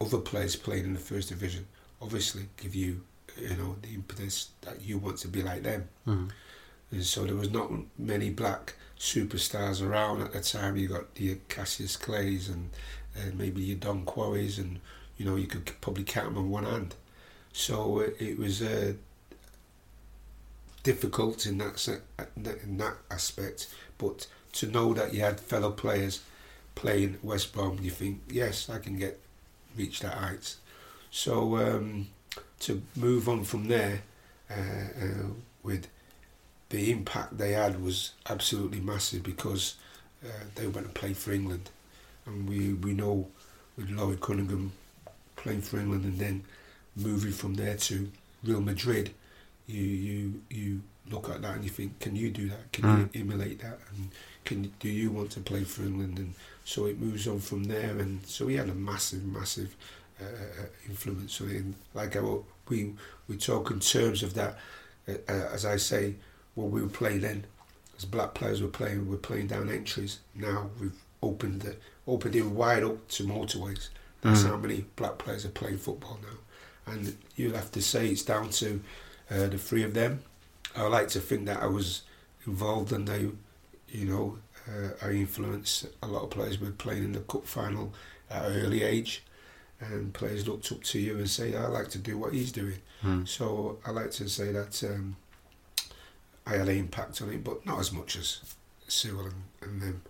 other 0.00 0.18
players 0.18 0.56
playing 0.56 0.84
in 0.84 0.94
the 0.94 1.00
first 1.00 1.28
division, 1.28 1.66
obviously 2.00 2.48
give 2.56 2.74
you, 2.74 3.02
you 3.36 3.56
know, 3.56 3.76
the 3.82 3.94
impetus 3.94 4.50
that 4.62 4.80
you 4.80 4.98
want 4.98 5.18
to 5.18 5.28
be 5.28 5.42
like 5.42 5.62
them. 5.62 5.88
Mm. 6.06 6.30
And 6.90 7.04
so 7.04 7.24
there 7.24 7.34
was 7.34 7.50
not 7.50 7.70
many 7.98 8.30
black 8.30 8.74
superstars 8.98 9.82
around 9.82 10.22
at 10.22 10.32
the 10.32 10.40
time. 10.40 10.76
You 10.76 10.88
got 10.88 11.14
the 11.14 11.38
Cassius 11.48 11.96
Clays 11.96 12.48
and 12.48 12.70
uh, 13.16 13.30
maybe 13.34 13.62
your 13.62 13.78
Don 13.78 14.04
Quarries, 14.04 14.58
and 14.58 14.80
you 15.16 15.24
know 15.24 15.36
you 15.36 15.46
could 15.46 15.70
probably 15.80 16.04
count 16.04 16.34
them 16.34 16.38
on 16.38 16.50
one 16.50 16.64
hand. 16.64 16.94
So 17.52 18.00
uh, 18.00 18.10
it 18.18 18.38
was 18.38 18.62
uh, 18.62 18.94
difficult 20.82 21.46
in 21.46 21.58
that 21.58 21.78
se- 21.78 22.00
in 22.36 22.78
that 22.78 22.96
aspect, 23.10 23.68
but 23.98 24.26
to 24.52 24.66
know 24.66 24.94
that 24.94 25.12
you 25.14 25.20
had 25.20 25.40
fellow 25.40 25.70
players 25.70 26.22
playing 26.74 27.18
West 27.22 27.52
Brom, 27.52 27.78
you 27.82 27.90
think 27.90 28.20
yes, 28.30 28.70
I 28.70 28.78
can 28.78 28.98
get 28.98 29.18
reach 29.76 30.00
that 30.00 30.14
heights. 30.14 30.56
So 31.10 31.56
um, 31.56 32.08
to 32.60 32.82
move 32.96 33.28
on 33.28 33.44
from 33.44 33.68
there 33.68 34.02
uh, 34.50 34.54
uh, 34.54 35.26
with 35.62 35.88
the 36.70 36.90
impact 36.90 37.38
they 37.38 37.52
had 37.52 37.82
was 37.82 38.12
absolutely 38.28 38.80
massive 38.80 39.22
because 39.22 39.74
uh, 40.24 40.28
they 40.54 40.66
went 40.66 40.86
and 40.86 40.94
played 40.94 41.16
for 41.16 41.32
England, 41.32 41.70
and 42.26 42.48
we 42.48 42.74
we 42.74 42.92
know 42.92 43.26
with 43.76 43.90
Lloyd 43.90 44.20
Cunningham 44.20 44.72
playing 45.36 45.62
for 45.62 45.78
England 45.78 46.04
and 46.04 46.18
then 46.18 46.44
moving 46.96 47.32
from 47.32 47.54
there 47.54 47.76
to 47.76 48.10
Real 48.44 48.60
Madrid, 48.60 49.14
you 49.66 49.82
you 49.82 50.42
you 50.50 50.82
look 51.10 51.30
at 51.30 51.40
that 51.42 51.54
and 51.54 51.64
you 51.64 51.70
think, 51.70 51.98
can 52.00 52.14
you 52.16 52.30
do 52.30 52.48
that? 52.50 52.70
Can 52.72 52.84
Mm. 52.84 52.98
you 53.14 53.20
emulate 53.22 53.60
that? 53.60 53.78
And 53.94 54.10
can 54.44 54.72
do 54.80 54.88
you 54.88 55.10
want 55.10 55.30
to 55.32 55.40
play 55.40 55.64
for 55.64 55.82
England? 55.82 56.18
And 56.18 56.34
so 56.64 56.84
it 56.86 56.98
moves 57.00 57.26
on 57.26 57.40
from 57.40 57.64
there, 57.64 57.98
and 57.98 58.20
so 58.26 58.46
he 58.48 58.56
had 58.56 58.68
a 58.68 58.74
massive, 58.74 59.24
massive 59.24 59.74
uh, 60.20 60.24
uh, 60.24 60.66
influence 60.86 61.40
on 61.40 61.48
it. 61.50 61.56
And 61.56 61.74
like 61.94 62.14
I, 62.16 62.20
we 62.68 62.92
we 63.28 63.36
talk 63.38 63.70
in 63.70 63.80
terms 63.80 64.22
of 64.22 64.34
that, 64.34 64.58
uh, 65.08 65.12
uh, 65.28 65.48
as 65.54 65.64
I 65.64 65.76
say, 65.78 66.14
what 66.58 66.70
we 66.70 66.82
were 66.82 66.88
playing 66.88 67.20
then, 67.20 67.44
as 67.96 68.04
black 68.04 68.34
players 68.34 68.60
were 68.60 68.68
playing, 68.80 69.04
we 69.06 69.10
were 69.12 69.16
playing 69.30 69.46
down 69.48 69.70
entries. 69.70 70.18
Now 70.34 70.70
we've 70.80 71.00
opened 71.22 71.62
the 71.62 71.76
opened 72.06 72.34
it 72.36 72.42
wide 72.46 72.82
up 72.82 73.06
to 73.08 73.24
motorways. 73.24 73.88
That's 74.22 74.42
Mm. 74.42 74.48
how 74.48 74.56
many 74.56 74.84
black 74.96 75.18
players 75.18 75.44
are 75.44 75.50
playing 75.60 75.78
football 75.78 76.18
now, 76.22 76.92
and 76.92 77.16
you'll 77.36 77.54
have 77.56 77.70
to 77.72 77.82
say 77.82 78.08
it's 78.08 78.22
down 78.22 78.50
to 78.50 78.80
uh, 79.30 79.46
the 79.46 79.58
three 79.58 79.84
of 79.84 79.94
them. 79.94 80.22
I 80.74 80.82
like 80.88 81.08
to 81.10 81.20
think 81.20 81.46
that 81.46 81.62
I 81.62 81.66
was 81.66 82.02
involved 82.46 82.92
and 82.92 83.06
they, 83.06 83.22
you 83.88 84.04
know, 84.06 84.38
uh, 84.68 85.06
I 85.06 85.10
influenced 85.12 85.86
a 86.02 86.06
lot 86.08 86.22
of 86.24 86.30
players 86.30 86.58
were 86.60 86.70
playing 86.70 87.04
in 87.04 87.12
the 87.12 87.20
cup 87.20 87.46
final 87.46 87.92
at 88.30 88.46
an 88.46 88.56
early 88.64 88.82
age, 88.82 89.22
and 89.80 90.12
players 90.14 90.48
looked 90.48 90.72
up 90.72 90.82
to 90.84 90.98
you 90.98 91.16
and 91.18 91.28
say, 91.30 91.54
"I 91.54 91.66
like 91.68 91.88
to 91.90 91.98
do 91.98 92.16
what 92.18 92.32
he's 92.32 92.52
doing." 92.52 92.80
Mm. 93.02 93.26
So 93.28 93.78
I 93.86 93.90
like 93.92 94.10
to 94.12 94.28
say 94.28 94.50
that 94.52 94.82
um, 94.84 95.16
I 96.48 96.52
had 96.56 96.68
an 96.68 96.76
impact 96.78 97.20
on 97.22 97.30
it, 97.30 97.44
but 97.44 97.64
not 97.66 97.78
as 97.78 97.92
much 97.92 98.16
as 98.16 98.40
Cyril 98.88 99.26
and, 99.26 99.42
and 99.60 99.82
them. 99.82 100.02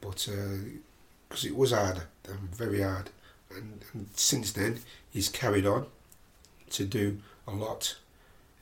But 0.00 0.28
because 1.28 1.44
it 1.44 1.56
was 1.56 1.70
hard, 1.72 2.02
um, 2.28 2.48
very 2.52 2.82
hard, 2.82 3.10
and, 3.54 3.80
and 3.94 4.08
since 4.14 4.52
then 4.52 4.80
he's 5.10 5.28
carried 5.28 5.66
on 5.66 5.86
to 6.70 6.84
do 6.84 7.18
a 7.46 7.52
lot 7.52 7.96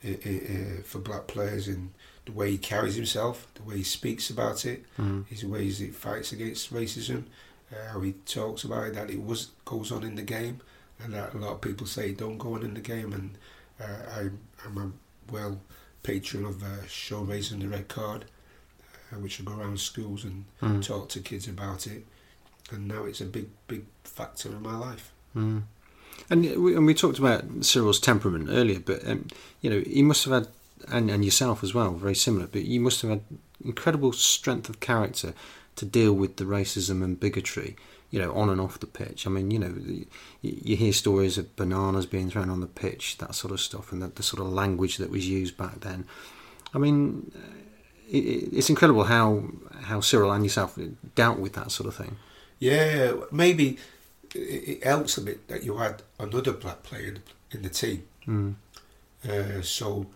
uh, 0.05 0.11
uh, 0.11 0.81
for 0.83 0.99
black 0.99 1.27
players 1.27 1.67
in 1.67 1.91
the 2.25 2.31
way 2.31 2.51
he 2.51 2.57
carries 2.57 2.95
himself, 2.95 3.47
the 3.55 3.63
way 3.63 3.77
he 3.77 3.83
speaks 3.83 4.29
about 4.29 4.65
it, 4.65 4.85
Mm. 4.99 5.25
his 5.27 5.43
ways 5.45 5.79
he 5.79 5.87
fights 5.87 6.31
against 6.31 6.73
racism, 6.73 7.23
uh, 7.71 7.91
how 7.93 8.01
he 8.01 8.13
talks 8.25 8.63
about 8.63 8.87
it, 8.87 8.93
that 8.95 9.09
it 9.09 9.21
was 9.23 9.49
goes 9.65 9.91
on 9.91 10.03
in 10.03 10.15
the 10.15 10.21
game, 10.23 10.61
and 11.03 11.13
that 11.13 11.33
a 11.33 11.37
lot 11.37 11.53
of 11.53 11.61
people 11.61 11.87
say 11.87 12.11
don't 12.13 12.37
go 12.37 12.53
on 12.55 12.63
in 12.63 12.73
the 12.73 12.81
game, 12.81 13.11
and 13.13 13.37
uh, 13.81 14.11
I, 14.19 14.29
I'm 14.65 14.77
a 14.77 15.31
well 15.31 15.59
patron 16.07 16.45
of 16.45 16.63
uh, 16.63 16.87
Show 16.87 17.21
Racism 17.25 17.59
the 17.59 17.67
Red 17.67 17.89
Card, 17.89 18.25
uh, 19.11 19.19
which 19.19 19.41
I 19.41 19.43
go 19.43 19.57
around 19.59 19.79
schools 19.79 20.23
and 20.23 20.45
Mm. 20.61 20.81
talk 20.81 21.09
to 21.09 21.19
kids 21.19 21.47
about 21.47 21.85
it, 21.85 22.01
and 22.71 22.87
now 22.87 23.03
it's 23.03 23.21
a 23.21 23.25
big, 23.25 23.47
big 23.67 23.83
factor 24.03 24.49
in 24.49 24.61
my 24.61 24.77
life. 24.77 25.11
Mm. 25.35 25.63
And 26.29 26.41
we, 26.63 26.75
and 26.75 26.85
we 26.85 26.93
talked 26.93 27.19
about 27.19 27.43
Cyril's 27.61 27.99
temperament 27.99 28.47
earlier, 28.49 28.79
but 28.79 28.99
um, 29.07 29.27
you 29.61 29.69
know 29.69 29.81
he 29.81 30.01
must 30.01 30.23
have 30.25 30.33
had, 30.33 30.47
and, 30.95 31.11
and 31.11 31.23
yourself 31.25 31.63
as 31.63 31.73
well, 31.73 31.91
very 31.91 32.15
similar. 32.15 32.47
But 32.47 32.63
you 32.63 32.79
must 32.79 33.01
have 33.01 33.11
had 33.11 33.23
incredible 33.63 34.13
strength 34.13 34.69
of 34.69 34.79
character 34.79 35.33
to 35.75 35.85
deal 35.85 36.13
with 36.13 36.37
the 36.37 36.45
racism 36.45 37.03
and 37.03 37.19
bigotry, 37.19 37.75
you 38.11 38.19
know, 38.19 38.33
on 38.33 38.49
and 38.49 38.61
off 38.61 38.79
the 38.79 38.87
pitch. 38.87 39.27
I 39.27 39.29
mean, 39.29 39.51
you 39.51 39.59
know, 39.59 39.69
the, 39.69 40.07
you 40.41 40.75
hear 40.77 40.93
stories 40.93 41.37
of 41.37 41.55
bananas 41.55 42.05
being 42.05 42.29
thrown 42.29 42.49
on 42.49 42.61
the 42.61 42.67
pitch, 42.67 43.17
that 43.17 43.35
sort 43.35 43.51
of 43.51 43.59
stuff, 43.59 43.91
and 43.91 44.01
the, 44.01 44.07
the 44.07 44.23
sort 44.23 44.41
of 44.41 44.51
language 44.51 44.97
that 44.97 45.09
was 45.09 45.27
used 45.27 45.57
back 45.57 45.81
then. 45.81 46.05
I 46.73 46.77
mean, 46.77 47.31
uh, 47.35 47.39
it, 48.09 48.17
it- 48.23 48.49
it's 48.57 48.69
incredible 48.69 49.05
how 49.05 49.43
how 49.81 49.99
Cyril 50.01 50.31
and 50.31 50.43
yourself 50.43 50.77
dealt 51.15 51.39
with 51.39 51.53
that 51.53 51.71
sort 51.71 51.87
of 51.87 51.95
thing. 51.95 52.17
Yeah, 52.59 53.13
maybe 53.31 53.77
it, 54.33 54.83
helps 54.83 55.17
a 55.17 55.21
bit 55.21 55.47
that 55.47 55.63
you 55.63 55.77
had 55.77 56.01
another 56.19 56.53
black 56.53 56.83
player 56.83 57.07
in, 57.07 57.19
in 57.51 57.61
the 57.61 57.69
team. 57.69 58.03
Mm. 58.27 58.55
Uh, 59.27 59.61
so 59.61 60.07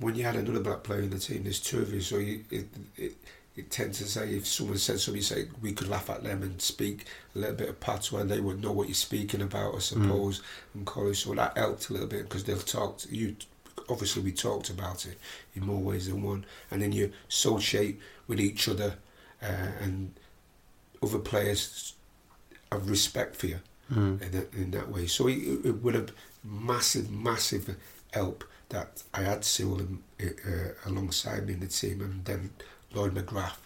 when 0.00 0.14
you 0.14 0.24
had 0.24 0.36
another 0.36 0.60
black 0.60 0.82
player 0.82 1.00
in 1.02 1.10
the 1.10 1.18
team, 1.18 1.42
there's 1.44 1.60
two 1.60 1.80
of 1.80 1.92
you. 1.92 2.00
So 2.00 2.16
you, 2.18 2.44
it, 2.50 2.66
it, 2.96 3.12
it 3.58 3.70
tends 3.70 3.98
to 3.98 4.04
say 4.04 4.30
if 4.34 4.46
someone 4.46 4.78
said 4.78 5.00
something, 5.00 5.22
say 5.22 5.48
we 5.60 5.72
could 5.72 5.88
laugh 5.88 6.08
at 6.10 6.22
them 6.22 6.42
and 6.42 6.60
speak 6.62 7.06
a 7.34 7.38
little 7.38 7.56
bit 7.56 7.68
of 7.68 7.80
patois, 7.80 8.20
and 8.20 8.30
they 8.30 8.40
would 8.40 8.62
know 8.62 8.72
what 8.72 8.88
you're 8.88 8.94
speaking 8.94 9.42
about, 9.42 9.74
I 9.74 9.78
suppose, 9.80 10.42
and 10.74 10.86
college. 10.86 11.24
So 11.24 11.34
that 11.34 11.56
helped 11.58 11.88
a 11.90 11.92
little 11.92 12.08
bit 12.08 12.22
because 12.22 12.44
they've 12.44 12.64
talked. 12.64 13.06
you. 13.10 13.36
Obviously, 13.90 14.22
we 14.22 14.32
talked 14.32 14.68
about 14.70 15.06
it 15.06 15.18
in 15.54 15.64
more 15.64 15.80
ways 15.80 16.08
than 16.08 16.22
one, 16.22 16.44
and 16.70 16.82
then 16.82 16.92
you 16.92 17.12
associate 17.28 17.98
with 18.26 18.38
each 18.40 18.68
other, 18.68 18.94
uh, 19.42 19.46
and 19.80 20.12
other 21.02 21.18
players 21.18 21.94
have 22.70 22.88
respect 22.90 23.34
for 23.36 23.46
you 23.46 23.60
Mm. 23.90 24.20
in 24.20 24.30
that, 24.32 24.52
in 24.52 24.70
that 24.72 24.90
way. 24.90 25.06
So 25.06 25.28
it, 25.28 25.38
it 25.64 25.82
would 25.82 25.94
have 25.94 26.12
massive, 26.44 27.10
massive 27.10 27.74
help 28.12 28.44
that 28.68 29.02
I 29.14 29.22
had 29.22 29.46
Cyril 29.46 29.80
in, 29.80 30.02
uh, 30.22 30.72
alongside 30.84 31.46
me 31.46 31.54
in 31.54 31.60
the 31.60 31.68
team, 31.68 32.02
and 32.02 32.22
then 32.26 32.50
Lloyd 32.94 33.14
McGrath 33.14 33.56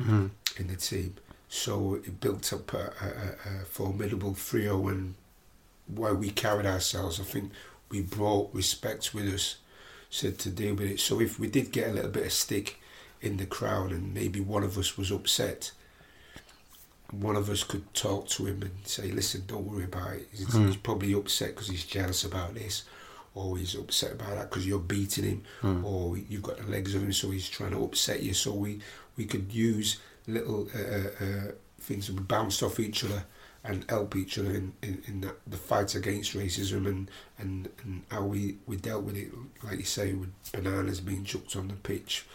Mm. 0.00 0.30
in 0.56 0.66
the 0.68 0.76
team. 0.76 1.14
So 1.48 1.94
it 1.96 2.20
built 2.20 2.52
up 2.52 2.72
a, 2.72 2.78
a, 3.00 3.60
a- 3.60 3.64
formidable 3.64 4.34
trio, 4.34 4.88
and 4.88 5.14
while 5.86 6.14
we 6.14 6.30
carried 6.30 6.66
ourselves, 6.66 7.20
I 7.20 7.24
think 7.24 7.52
we 7.90 8.00
brought 8.00 8.54
respect 8.54 9.12
with 9.14 9.26
us, 9.32 9.56
said 10.10 10.38
to 10.40 10.50
deal 10.50 10.74
with 10.74 10.90
it. 10.90 11.00
So 11.00 11.20
if 11.20 11.38
we 11.38 11.46
did 11.48 11.70
get 11.72 11.88
a 11.90 11.92
little 11.92 12.10
bit 12.10 12.26
of 12.26 12.32
stick 12.32 12.80
in 13.20 13.36
the 13.36 13.46
crowd, 13.46 13.92
and 13.92 14.12
maybe 14.14 14.40
one 14.40 14.64
of 14.64 14.76
us 14.78 14.96
was 14.96 15.10
upset, 15.12 15.72
one 17.10 17.36
of 17.36 17.50
us 17.50 17.62
could 17.62 17.92
talk 17.92 18.26
to 18.28 18.46
him 18.46 18.62
and 18.62 18.72
say, 18.84 19.10
"Listen, 19.12 19.44
don't 19.46 19.66
worry 19.66 19.84
about 19.84 20.14
it. 20.14 20.28
He's, 20.32 20.46
Mm. 20.46 20.66
he's 20.68 20.76
probably 20.76 21.12
upset 21.12 21.50
because 21.50 21.68
he's 21.68 21.84
jealous 21.84 22.24
about 22.24 22.54
this." 22.54 22.84
Or 23.34 23.56
he's 23.56 23.74
upset 23.74 24.12
about 24.12 24.34
that 24.36 24.50
because 24.50 24.66
you're 24.66 24.78
beating 24.78 25.24
him, 25.24 25.42
Mm. 25.62 25.84
or 25.84 26.18
you've 26.18 26.42
got 26.42 26.58
the 26.58 26.70
legs 26.70 26.94
of 26.94 27.02
him, 27.02 27.12
so 27.12 27.30
he's 27.30 27.48
trying 27.48 27.70
to 27.70 27.82
upset 27.82 28.22
you. 28.22 28.34
So 28.34 28.52
we, 28.52 28.80
we 29.16 29.24
could 29.24 29.52
use 29.52 29.98
little 30.26 30.68
uh, 30.74 30.78
uh, 30.78 31.24
uh, 31.24 31.50
things 31.80 32.08
that 32.08 32.28
bounced 32.28 32.62
off 32.62 32.78
each 32.78 33.02
other 33.04 33.24
and 33.64 33.84
help 33.88 34.16
each 34.16 34.38
other 34.38 34.50
in, 34.50 34.72
in, 34.82 35.02
in 35.06 35.20
that, 35.22 35.36
the 35.46 35.56
fight 35.56 35.94
against 35.94 36.34
racism 36.34 36.86
and, 36.86 37.10
and, 37.38 37.68
and 37.84 38.02
how 38.08 38.24
we, 38.24 38.56
we 38.66 38.76
dealt 38.76 39.04
with 39.04 39.16
it, 39.16 39.32
like 39.62 39.78
you 39.78 39.84
say, 39.84 40.12
with 40.12 40.30
bananas 40.52 41.00
being 41.00 41.24
chucked 41.24 41.56
on 41.56 41.68
the 41.68 41.74
pitch. 41.74 42.26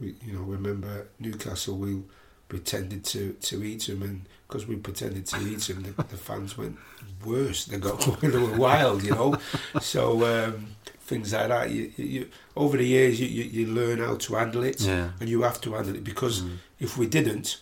We, 0.00 0.16
you 0.26 0.32
know, 0.34 0.40
remember 0.42 1.06
Newcastle, 1.18 1.76
we 1.78 2.02
pretended 2.50 3.02
to, 3.12 3.32
to 3.48 3.62
eat 3.64 3.86
them, 3.86 4.02
and 4.02 4.16
because 4.46 4.66
we 4.66 4.76
pretended 4.76 5.24
to 5.26 5.38
eat 5.48 5.60
them, 5.60 5.82
the, 5.84 5.92
the 6.02 6.16
fans 6.18 6.58
went 6.58 6.76
worse. 7.24 7.64
They 7.66 7.78
got 7.78 8.20
they 8.20 8.28
were 8.28 8.56
wild, 8.58 9.02
you 9.04 9.12
know. 9.12 9.38
So 9.80 10.02
um, 10.26 10.66
things 11.08 11.32
like 11.32 11.48
that. 11.48 11.70
You, 11.70 11.92
you, 11.96 12.04
you, 12.04 12.28
over 12.56 12.76
the 12.76 12.84
years, 12.86 13.18
you, 13.20 13.28
you, 13.28 13.44
you 13.44 13.72
learn 13.72 13.98
how 14.00 14.16
to 14.16 14.34
handle 14.34 14.64
it 14.64 14.80
Yeah. 14.80 15.10
and 15.20 15.28
you 15.28 15.42
have 15.42 15.60
to 15.62 15.72
handle 15.74 15.94
it 15.94 16.04
because 16.04 16.42
Mm. 16.42 16.56
if 16.80 16.98
we 16.98 17.06
didn't, 17.06 17.60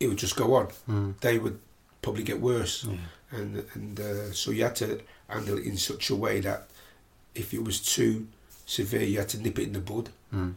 it 0.00 0.08
would 0.08 0.18
just 0.18 0.36
go 0.36 0.54
on. 0.54 0.68
Mm. 0.88 1.20
They 1.20 1.38
would 1.38 1.58
probably 2.00 2.24
get 2.24 2.40
worse, 2.40 2.84
and 3.30 3.64
and 3.74 4.00
uh, 4.00 4.32
so 4.32 4.50
you 4.50 4.64
had 4.64 4.76
to 4.76 5.00
handle 5.28 5.58
it 5.58 5.64
in 5.64 5.76
such 5.76 6.10
a 6.10 6.16
way 6.16 6.40
that 6.40 6.68
if 7.34 7.54
it 7.54 7.62
was 7.64 7.80
too 7.80 8.26
severe, 8.66 9.02
you 9.02 9.18
had 9.18 9.28
to 9.30 9.38
nip 9.38 9.58
it 9.58 9.64
in 9.68 9.72
the 9.74 9.80
bud, 9.80 10.08
Mm. 10.34 10.54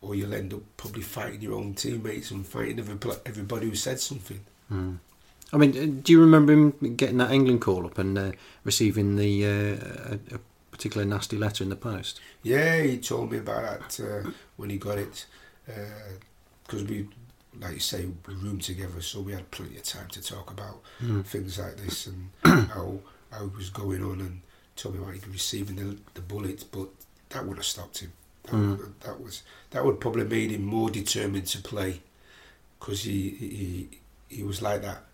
Or 0.00 0.14
you'll 0.14 0.34
end 0.34 0.54
up 0.54 0.60
probably 0.76 1.02
fighting 1.02 1.40
your 1.42 1.54
own 1.54 1.74
teammates 1.74 2.30
and 2.30 2.46
fighting 2.46 2.78
every, 2.78 2.96
everybody 3.26 3.68
who 3.68 3.74
said 3.74 3.98
something. 4.00 4.40
Mm. 4.72 4.98
I 5.52 5.56
mean, 5.56 5.70
uh, 5.76 6.00
do 6.02 6.12
you 6.12 6.20
remember 6.20 6.52
him 6.52 6.94
getting 6.96 7.18
that 7.18 7.30
England 7.30 7.60
call 7.62 7.86
up 7.86 7.98
and 7.98 8.18
uh, 8.18 8.32
receiving 8.64 9.16
the 9.16 9.44
uh, 9.46 10.14
a, 10.14 10.34
a 10.36 10.38
particular 10.70 11.06
nasty 11.06 11.36
letter 11.36 11.64
in 11.64 11.70
the 11.70 11.76
post? 11.76 12.20
Yeah, 12.42 12.82
he 12.82 12.98
told 12.98 13.32
me 13.32 13.38
about 13.38 13.88
that 13.88 14.00
uh, 14.26 14.30
when 14.56 14.70
he 14.70 14.76
got 14.76 14.98
it, 14.98 15.26
because 16.66 16.84
we, 16.84 17.08
like 17.58 17.74
you 17.74 17.80
say, 17.80 18.06
we 18.26 18.34
roomed 18.34 18.62
together, 18.62 19.00
so 19.00 19.20
we 19.20 19.32
had 19.32 19.50
plenty 19.50 19.76
of 19.76 19.82
time 19.84 20.08
to 20.08 20.22
talk 20.22 20.50
about 20.50 20.82
Mm. 21.02 21.24
things 21.24 21.58
like 21.58 21.76
this 21.76 22.06
and 22.08 22.30
how 22.70 22.98
how 23.30 23.44
it 23.44 23.56
was 23.56 23.70
going 23.70 24.02
on, 24.02 24.20
and 24.20 24.40
told 24.76 24.94
me 24.96 25.00
about 25.02 25.26
receiving 25.32 25.76
the, 25.76 25.96
the 26.14 26.20
bullet, 26.20 26.64
but 26.72 26.88
that 27.30 27.46
would 27.46 27.56
have 27.56 27.66
stopped 27.66 27.98
him. 27.98 28.12
That, 28.50 28.56
Mm. 28.56 28.78
would, 28.78 29.00
that 29.00 29.20
was 29.20 29.42
that 29.70 29.84
would 29.84 30.00
probably 30.00 30.24
made 30.24 30.50
him 30.50 30.64
more 30.64 30.90
determined 30.90 31.46
to 31.48 31.58
play, 31.58 32.00
because 32.80 33.02
he, 33.02 33.30
he 33.30 33.88
he 34.36 34.42
was 34.42 34.62
like 34.62 34.82
that. 34.82 35.04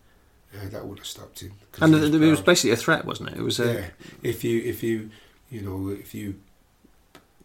Uh, 0.55 0.69
that 0.69 0.87
would 0.87 0.99
have 0.99 1.07
stopped 1.07 1.41
him. 1.41 1.53
And 1.81 1.95
he 1.95 2.07
it, 2.27 2.31
was 2.31 2.41
basically 2.41 2.71
a 2.71 2.77
threat, 2.77 3.05
wasn't 3.05 3.31
it? 3.31 3.39
It 3.39 3.43
was. 3.43 3.59
Uh, 3.59 3.65
yeah. 3.65 3.87
If 4.23 4.45
you 4.45 4.61
if 4.63 4.83
you 4.85 5.11
you 5.51 5.63
know 5.63 5.89
if 5.89 6.15
you 6.15 6.37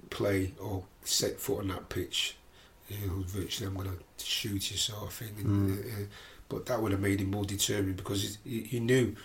play 0.10 0.54
or 0.60 0.84
set 1.04 1.40
foot 1.40 1.60
on 1.62 1.68
that 1.70 1.90
pitch, 1.90 2.36
you 2.88 3.08
know 3.08 3.24
virtually 3.26 3.68
I'm 3.68 3.76
going 3.76 3.90
to 3.90 4.26
shoot 4.26 4.72
you 4.72 4.78
sort 4.78 5.04
of 5.08 5.14
thing. 5.14 5.34
And, 5.40 5.70
Mm. 5.78 6.04
uh, 6.04 6.06
but 6.50 6.66
that 6.66 6.82
would 6.82 6.92
have 6.92 7.02
made 7.02 7.22
him 7.22 7.30
more 7.32 7.46
determined 7.46 7.98
because 7.98 8.38
he, 8.44 8.62
he 8.62 8.80
knew 8.80 9.16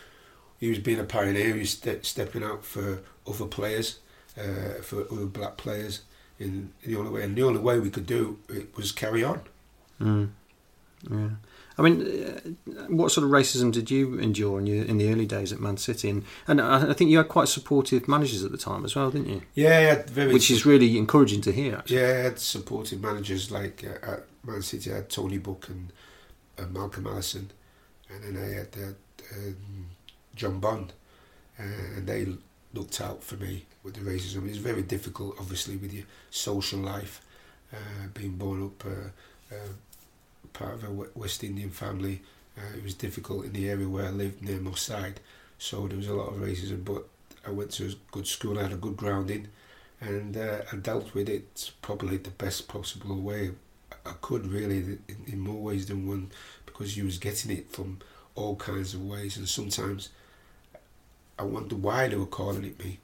he 0.60 0.68
was 0.68 0.78
being 0.78 1.00
a 1.00 1.04
pioneer. 1.04 1.54
He 1.54 1.60
was 1.60 1.70
ste- 1.70 2.04
stepping 2.04 2.42
out 2.44 2.64
for 2.64 3.00
other 3.26 3.46
players, 3.46 3.98
uh, 4.38 4.80
for 4.82 5.06
other 5.10 5.26
black 5.26 5.56
players. 5.56 6.02
In, 6.38 6.72
in 6.82 6.92
the 6.92 6.98
only 6.98 7.10
way, 7.12 7.22
and 7.22 7.36
the 7.36 7.44
only 7.44 7.60
way 7.60 7.78
we 7.78 7.90
could 7.90 8.06
do 8.06 8.38
it 8.48 8.76
was 8.76 8.90
carry 8.90 9.22
on. 9.22 9.42
Mm. 10.00 10.30
Yeah. 11.08 11.28
I 11.76 11.82
mean, 11.82 12.02
uh, 12.02 12.86
what 12.88 13.10
sort 13.10 13.24
of 13.24 13.30
racism 13.30 13.72
did 13.72 13.90
you 13.90 14.18
endure 14.18 14.58
in, 14.58 14.66
your, 14.66 14.84
in 14.84 14.98
the 14.98 15.10
early 15.10 15.26
days 15.26 15.52
at 15.52 15.60
Man 15.60 15.76
City? 15.76 16.08
And, 16.08 16.24
and 16.46 16.60
I, 16.60 16.90
I 16.90 16.92
think 16.92 17.10
you 17.10 17.18
had 17.18 17.28
quite 17.28 17.48
supportive 17.48 18.06
managers 18.08 18.44
at 18.44 18.52
the 18.52 18.58
time 18.58 18.84
as 18.84 18.94
well, 18.94 19.10
didn't 19.10 19.28
you? 19.28 19.42
Yeah, 19.54 20.02
very. 20.06 20.32
Which 20.32 20.50
is 20.50 20.64
really 20.64 20.98
encouraging 20.98 21.40
to 21.42 21.52
hear. 21.52 21.76
Actually. 21.76 22.00
Yeah, 22.00 22.08
I 22.08 22.22
had 22.22 22.38
supportive 22.38 23.00
managers 23.00 23.50
like 23.50 23.84
uh, 23.84 24.12
at 24.12 24.24
Man 24.44 24.62
City. 24.62 24.92
I 24.92 24.96
had 24.96 25.10
Tony 25.10 25.38
Book 25.38 25.68
and, 25.68 25.92
and 26.58 26.72
Malcolm 26.72 27.06
Allison, 27.06 27.50
and 28.08 28.36
then 28.36 28.42
I 28.42 28.54
had 28.54 28.68
uh, 28.76 29.36
um, 29.36 29.86
John 30.34 30.60
Bond, 30.60 30.92
uh, 31.58 31.62
and 31.96 32.06
they 32.06 32.26
looked 32.74 33.00
out 33.00 33.22
for 33.22 33.36
me 33.36 33.64
with 33.82 33.94
the 33.94 34.00
racism. 34.00 34.48
It's 34.48 34.58
very 34.58 34.82
difficult, 34.82 35.36
obviously, 35.38 35.76
with 35.76 35.92
your 35.92 36.04
social 36.30 36.80
life, 36.80 37.20
uh, 37.72 38.08
being 38.12 38.32
born 38.32 38.64
up 38.64 38.84
uh, 38.84 39.54
uh, 39.54 39.72
part 40.52 40.74
of 40.74 40.84
a 40.84 41.06
West 41.14 41.44
Indian 41.44 41.70
family. 41.70 42.22
Uh, 42.56 42.76
it 42.76 42.84
was 42.84 42.94
difficult 42.94 43.44
in 43.44 43.52
the 43.52 43.68
area 43.68 43.88
where 43.88 44.06
I 44.06 44.10
lived 44.10 44.42
near 44.42 44.60
Moss 44.60 44.82
Side, 44.82 45.20
so 45.58 45.86
there 45.88 45.96
was 45.96 46.08
a 46.08 46.14
lot 46.14 46.28
of 46.28 46.34
racism. 46.34 46.84
But 46.84 47.08
I 47.46 47.50
went 47.50 47.70
to 47.72 47.86
a 47.86 47.92
good 48.10 48.26
school, 48.26 48.58
I 48.58 48.62
had 48.62 48.72
a 48.72 48.76
good 48.76 48.96
grounding, 48.96 49.48
and 50.00 50.36
uh, 50.36 50.58
I 50.72 50.76
dealt 50.76 51.14
with 51.14 51.28
it 51.28 51.72
probably 51.82 52.16
the 52.16 52.30
best 52.30 52.68
possible 52.68 53.20
way 53.20 53.50
I 54.06 54.12
could, 54.20 54.46
really, 54.46 54.78
in, 54.78 55.24
in 55.26 55.38
more 55.40 55.62
ways 55.62 55.86
than 55.86 56.06
one, 56.06 56.30
because 56.66 56.96
you 56.96 57.04
was 57.04 57.18
getting 57.18 57.50
it 57.50 57.70
from 57.70 57.98
all 58.34 58.56
kinds 58.56 58.94
of 58.94 59.04
ways, 59.04 59.36
and 59.36 59.48
sometimes 59.48 60.10
I 61.38 61.42
wonder 61.42 61.76
why 61.76 62.08
they 62.08 62.16
were 62.16 62.26
calling 62.26 62.64
it 62.64 62.78
me, 62.78 63.00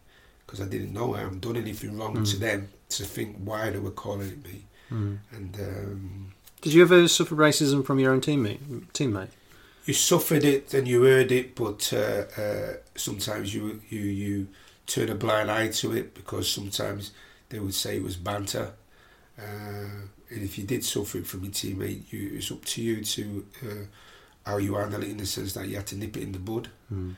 because 0.47 0.61
I 0.61 0.67
didn't 0.67 0.93
know 0.93 1.15
I 1.15 1.21
hadn't 1.21 1.41
done 1.41 1.57
anything 1.57 1.99
wrong 1.99 2.17
mm. 2.17 2.31
to 2.31 2.37
them 2.39 2.69
to 2.91 3.05
think 3.05 3.37
why 3.45 3.71
they 3.71 3.79
were 3.79 3.91
calling 3.91 4.29
it 4.29 4.45
me, 4.45 4.65
mm. 4.91 5.19
and. 5.33 5.57
Um, 5.61 6.33
did 6.61 6.75
you 6.75 6.83
ever 6.83 7.09
suffer 7.09 7.35
racism 7.35 7.85
from 7.85 7.99
your 7.99 8.13
own 8.13 8.21
teammate? 8.21 8.59
Teammate? 8.93 9.31
You 9.87 9.95
suffered 9.95 10.45
it 10.45 10.75
and 10.75 10.87
you 10.87 11.05
heard 11.05 11.33
it, 11.33 11.55
but 11.55 11.91
uh, 11.93 12.25
uh, 12.41 12.73
sometimes 12.95 13.55
you 13.55 13.81
you 13.89 14.01
you 14.01 14.49
turn 14.87 15.09
a 15.09 15.15
blind 15.15 15.51
eye 15.51 15.69
to 15.69 15.97
it 15.97 16.15
because 16.15 16.51
sometimes 16.51 17.13
they 17.49 17.59
would 17.59 17.75
say 17.75 17.97
it 17.97 18.03
was 18.03 18.17
banter. 18.17 18.73
Uh, 19.39 20.07
and 20.29 20.43
if 20.43 20.59
you 20.59 20.65
did 20.65 20.85
suffer 20.85 21.19
it 21.19 21.27
from 21.27 21.45
your 21.45 21.53
teammate, 21.53 22.13
you, 22.13 22.33
it's 22.35 22.53
up 22.53 22.65
to 22.67 22.83
you 22.83 23.03
to 23.03 23.47
uh, 23.65 24.49
how 24.51 24.59
you 24.59 24.75
handle 24.75 25.03
it 25.03 25.09
in 25.09 25.17
the 25.17 25.27
sense 25.27 25.55
that 25.55 25.67
you 25.67 25.77
had 25.77 25.87
to 25.87 25.97
nip 25.97 26.17
it 26.17 26.23
in 26.23 26.33
the 26.33 26.39
bud. 26.39 26.69
Mm. 26.93 27.17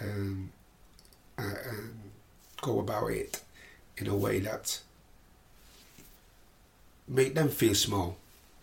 Um, 0.00 0.52
go 2.62 2.80
about 2.80 3.10
it 3.10 3.42
in 3.96 4.06
a 4.06 4.16
way 4.16 4.40
that 4.40 4.80
make 7.08 7.34
them 7.34 7.48
feel 7.48 7.74
small. 7.74 8.16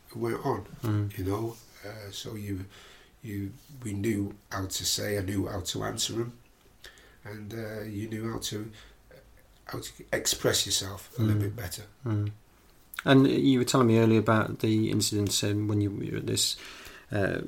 It 0.10 0.18
went 0.18 0.46
on, 0.46 0.66
mm. 0.84 1.18
you 1.18 1.26
know. 1.26 1.56
Uh, 1.86 2.12
so 2.12 2.36
you, 2.36 2.66
you, 3.22 3.52
we 3.84 3.94
knew 3.94 4.34
how 4.52 4.66
to 4.66 4.86
say. 4.86 5.18
I 5.18 5.22
knew 5.22 5.48
how 5.48 5.62
to 5.62 5.84
answer 5.84 6.14
them, 6.14 6.34
and 7.26 7.54
uh, 7.54 7.84
you 7.84 8.08
knew 8.08 8.32
how 8.32 8.40
to, 8.40 8.72
how 9.66 9.80
to 9.80 9.92
express 10.12 10.66
yourself 10.66 11.10
a 11.18 11.22
mm. 11.22 11.28
little 11.28 11.42
bit 11.42 11.56
better. 11.56 11.84
Mm. 12.06 12.32
And 13.06 13.28
you 13.28 13.60
were 13.60 13.66
telling 13.66 13.88
me 13.88 14.00
earlier 14.00 14.20
about 14.20 14.60
the 14.60 14.90
incident 14.90 15.44
um, 15.44 15.68
when 15.68 15.82
you 15.82 15.90
were 15.90 16.18
at 16.18 16.28
this 16.28 16.56
uh, 17.12 17.42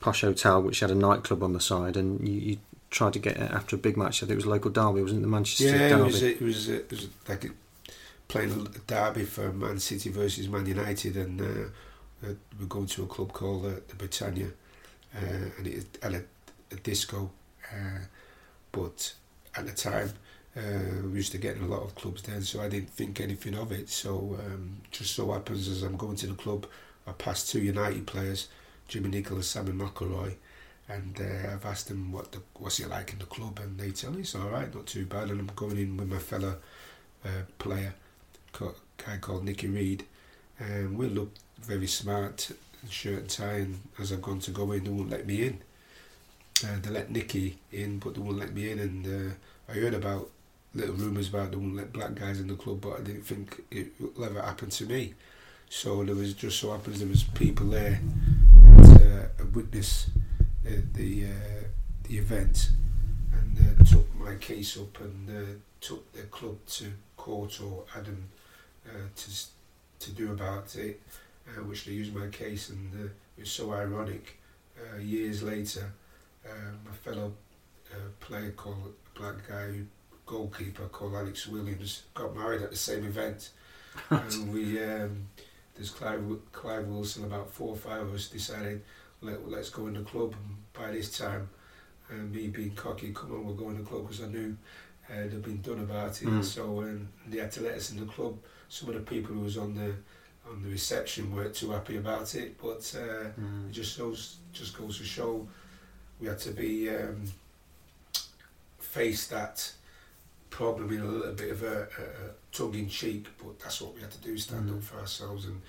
posh 0.00 0.22
hotel, 0.22 0.62
which 0.62 0.80
had 0.80 0.90
a 0.90 0.94
nightclub 0.94 1.42
on 1.42 1.52
the 1.52 1.60
side, 1.60 1.96
and 1.96 2.26
you, 2.26 2.34
you 2.34 2.58
tried 2.90 3.12
to 3.12 3.18
get 3.18 3.36
it 3.36 3.50
after 3.50 3.76
a 3.76 3.78
big 3.78 3.96
match. 3.96 4.22
I 4.22 4.26
think 4.26 4.32
it 4.32 4.36
was 4.36 4.44
a 4.44 4.50
local 4.50 4.70
derby, 4.70 5.02
wasn't 5.02 5.20
it? 5.20 5.22
The 5.22 5.28
Manchester 5.28 5.64
yeah, 5.64 5.88
derby. 5.90 6.02
it 6.02 6.04
was. 6.04 6.22
It 6.22 6.42
was, 6.42 6.68
it 6.68 6.90
was 6.90 7.08
like 7.28 7.44
a, 7.44 7.48
playing 8.28 8.66
a 8.74 8.78
derby 8.86 9.24
for 9.24 9.52
Man 9.52 9.78
City 9.78 10.10
versus 10.10 10.48
Man 10.48 10.66
United, 10.66 11.16
and 11.16 11.40
uh, 11.40 12.26
uh, 12.26 12.34
we're 12.58 12.66
going 12.66 12.86
to 12.86 13.04
a 13.04 13.06
club 13.06 13.32
called 13.32 13.66
uh, 13.66 13.80
the 13.88 13.94
Britannia, 13.96 14.48
uh, 15.16 15.50
and 15.58 15.66
it 15.66 15.98
had 16.02 16.14
a, 16.14 16.22
a 16.72 16.76
disco. 16.76 17.30
Uh, 17.72 18.00
but 18.72 19.14
at 19.54 19.66
the 19.66 19.72
time, 19.72 20.12
uh, 20.56 21.02
we 21.04 21.16
used 21.16 21.32
to 21.32 21.38
get 21.38 21.56
in 21.56 21.62
a 21.62 21.66
lot 21.66 21.82
of 21.82 21.94
clubs 21.94 22.22
then, 22.22 22.42
so 22.42 22.60
I 22.60 22.68
didn't 22.68 22.90
think 22.90 23.20
anything 23.20 23.54
of 23.54 23.72
it. 23.72 23.88
So 23.88 24.38
um, 24.44 24.80
just 24.90 25.14
so 25.14 25.32
happens 25.32 25.68
as 25.68 25.82
I'm 25.82 25.96
going 25.96 26.16
to 26.16 26.26
the 26.28 26.34
club, 26.34 26.66
I 27.06 27.12
passed 27.12 27.50
two 27.50 27.60
United 27.60 28.06
players, 28.06 28.48
Jimmy 28.88 29.10
Nicholas, 29.10 29.48
Sammy 29.48 29.72
McIlroy, 29.72 30.34
and 30.88 31.20
uh, 31.20 31.52
I've 31.52 31.66
asked 31.66 31.88
them 31.88 32.10
what 32.10 32.32
the, 32.32 32.40
what's 32.54 32.80
it 32.80 32.88
like 32.88 33.12
in 33.12 33.18
the 33.18 33.26
club, 33.26 33.60
and 33.62 33.78
they 33.78 33.90
tell 33.90 34.10
me 34.10 34.20
it's 34.20 34.34
all 34.34 34.48
right, 34.48 34.74
not 34.74 34.86
too 34.86 35.04
bad. 35.04 35.28
And 35.28 35.40
I'm 35.40 35.50
going 35.54 35.76
in 35.76 35.96
with 35.96 36.08
my 36.08 36.18
fellow 36.18 36.56
uh, 37.24 37.42
player, 37.58 37.94
guy 38.96 39.18
called 39.20 39.44
Nicky 39.44 39.68
Reid, 39.68 40.04
and 40.58 40.96
we 40.96 41.06
look 41.06 41.32
very 41.60 41.86
smart, 41.86 42.50
shirt 42.88 43.18
and 43.18 43.28
tie. 43.28 43.52
And 43.58 43.80
as 43.98 44.10
I've 44.10 44.22
gone 44.22 44.40
to 44.40 44.50
go 44.50 44.72
in, 44.72 44.84
they 44.84 44.90
won't 44.90 45.10
let 45.10 45.26
me 45.26 45.42
in. 45.46 45.60
Uh, 46.64 46.78
they 46.82 46.90
let 46.90 47.10
Nicky 47.10 47.58
in, 47.70 47.98
but 47.98 48.14
they 48.14 48.20
won't 48.20 48.38
let 48.38 48.54
me 48.54 48.70
in. 48.70 48.78
And 48.78 49.06
uh, 49.06 49.34
I 49.70 49.74
heard 49.74 49.94
about 49.94 50.30
little 50.74 50.94
rumours 50.94 51.28
about 51.28 51.50
they 51.50 51.56
won't 51.58 51.76
let 51.76 51.92
black 51.92 52.14
guys 52.14 52.40
in 52.40 52.48
the 52.48 52.54
club, 52.54 52.80
but 52.80 53.00
I 53.00 53.02
didn't 53.02 53.26
think 53.26 53.62
it 53.70 53.92
will 54.00 54.24
ever 54.24 54.40
happen 54.40 54.70
to 54.70 54.86
me. 54.86 55.12
So 55.68 56.02
there 56.02 56.14
was 56.14 56.32
just 56.32 56.58
so 56.58 56.72
happens 56.72 57.00
there 57.00 57.08
was 57.08 57.24
people 57.24 57.66
there 57.66 58.00
uh, 59.08 59.44
witnessed 59.54 60.08
uh, 60.66 60.70
the 60.94 61.24
uh, 61.24 61.64
the 62.04 62.18
event 62.18 62.70
and 63.32 63.86
took 63.88 64.14
my 64.14 64.34
case 64.36 64.76
up 64.78 65.00
and 65.00 65.60
took 65.80 66.12
the 66.12 66.22
club 66.24 66.58
to 66.66 66.86
court 67.16 67.60
or 67.60 67.84
Adam 67.96 68.28
to 69.14 69.30
to 69.98 70.10
do 70.12 70.32
about 70.32 70.74
it, 70.76 71.00
which 71.66 71.84
they 71.84 71.92
used 71.92 72.14
my 72.14 72.28
case, 72.28 72.70
and 72.70 73.10
it 73.36 73.40
was 73.40 73.50
so 73.50 73.72
ironic. 73.72 74.38
Years 75.00 75.42
later, 75.42 75.92
my 76.44 76.92
fellow 77.02 77.32
player 78.20 78.50
called 78.52 78.94
black 79.14 79.46
guy, 79.48 79.80
goalkeeper 80.24 80.86
called 80.88 81.14
Alex 81.14 81.46
Williams, 81.46 82.04
got 82.14 82.34
married 82.36 82.62
at 82.62 82.70
the 82.70 82.76
same 82.76 83.04
event, 83.04 83.50
and 84.10 84.52
we 84.52 84.82
um, 84.82 85.28
there's 85.78 85.90
Clive 85.90 86.22
Clive 86.52 86.86
Wilson, 86.86 87.24
about 87.24 87.50
four 87.50 87.70
or 87.70 87.76
five 87.76 88.02
of 88.02 88.14
us 88.14 88.28
decided 88.28 88.82
let 89.22 89.48
let's 89.48 89.70
go 89.70 89.86
in 89.86 89.94
the 89.94 90.00
club. 90.00 90.34
And 90.34 90.56
by 90.72 90.90
this 90.92 91.16
time, 91.16 91.48
and 92.10 92.32
me 92.32 92.48
being 92.48 92.72
cocky, 92.72 93.12
come 93.14 93.32
on, 93.32 93.46
we'll 93.46 93.54
go 93.54 93.70
in 93.70 93.78
the 93.78 93.84
club 93.84 94.02
because 94.02 94.22
I 94.22 94.26
knew 94.26 94.56
uh, 95.08 95.22
they'd 95.22 95.42
been 95.42 95.62
done 95.62 95.80
about 95.80 96.20
it. 96.20 96.28
Mm. 96.28 96.44
So 96.44 96.80
um, 96.80 97.08
they 97.26 97.38
had 97.38 97.52
to 97.52 97.62
let 97.62 97.74
us 97.74 97.92
in 97.92 98.00
the 98.00 98.06
club 98.06 98.36
some 98.68 98.88
of 98.88 98.94
the 98.96 99.00
people 99.00 99.34
who 99.34 99.40
was 99.40 99.56
on 99.56 99.74
the 99.74 99.94
on 100.50 100.62
the 100.62 100.68
reception 100.70 101.34
weren't 101.34 101.54
too 101.54 101.70
happy 101.70 101.96
about 101.96 102.34
it, 102.34 102.58
but 102.60 102.94
uh, 102.96 103.30
mm. 103.40 103.68
it 103.68 103.72
just 103.72 103.96
shows 103.96 104.38
just 104.52 104.76
goes 104.76 104.98
to 104.98 105.04
show 105.04 105.46
we 106.20 106.26
had 106.26 106.38
to 106.38 106.50
be 106.50 106.90
um, 106.90 107.22
face 108.78 109.28
that 109.28 109.70
problem 110.50 110.90
in 110.92 111.00
a 111.00 111.04
little 111.04 111.34
bit 111.34 111.50
of 111.50 111.62
a, 111.62 111.66
a, 111.66 112.26
a 112.26 112.47
tongue 112.58 112.74
in 112.74 112.88
cheek, 112.88 113.26
but 113.38 113.58
that's 113.60 113.80
what 113.80 113.94
we 113.94 114.00
had 114.00 114.10
to 114.10 114.18
do: 114.18 114.36
stand 114.36 114.68
mm. 114.68 114.76
up 114.76 114.82
for 114.82 114.98
ourselves 114.98 115.46
and 115.46 115.60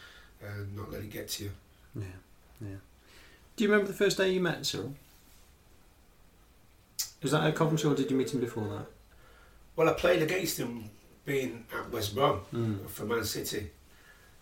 uh, 0.44 0.66
not 0.76 0.92
let 0.92 1.02
it 1.02 1.12
get 1.12 1.28
to 1.30 1.46
you. 1.46 1.52
Yeah, 1.96 2.04
yeah. 2.62 2.78
Do 3.56 3.64
you 3.64 3.70
remember 3.70 3.92
the 3.92 3.98
first 3.98 4.18
day 4.18 4.32
you 4.32 4.40
met 4.40 4.66
Cyril? 4.66 4.94
Was 7.22 7.32
that 7.32 7.44
at 7.44 7.56
Coventry 7.56 7.90
or 7.90 7.96
did 7.96 8.10
you 8.10 8.16
meet 8.16 8.34
him 8.34 8.40
before 8.40 8.68
that? 8.70 8.86
Well, 9.76 9.90
I 9.90 9.94
played 9.94 10.22
against 10.22 10.58
him 10.58 10.90
being 11.26 11.66
at 11.76 11.92
West 11.92 12.16
Brom 12.16 12.42
mm. 12.54 12.90
for 12.90 13.06
Man 13.06 13.24
City, 13.24 13.70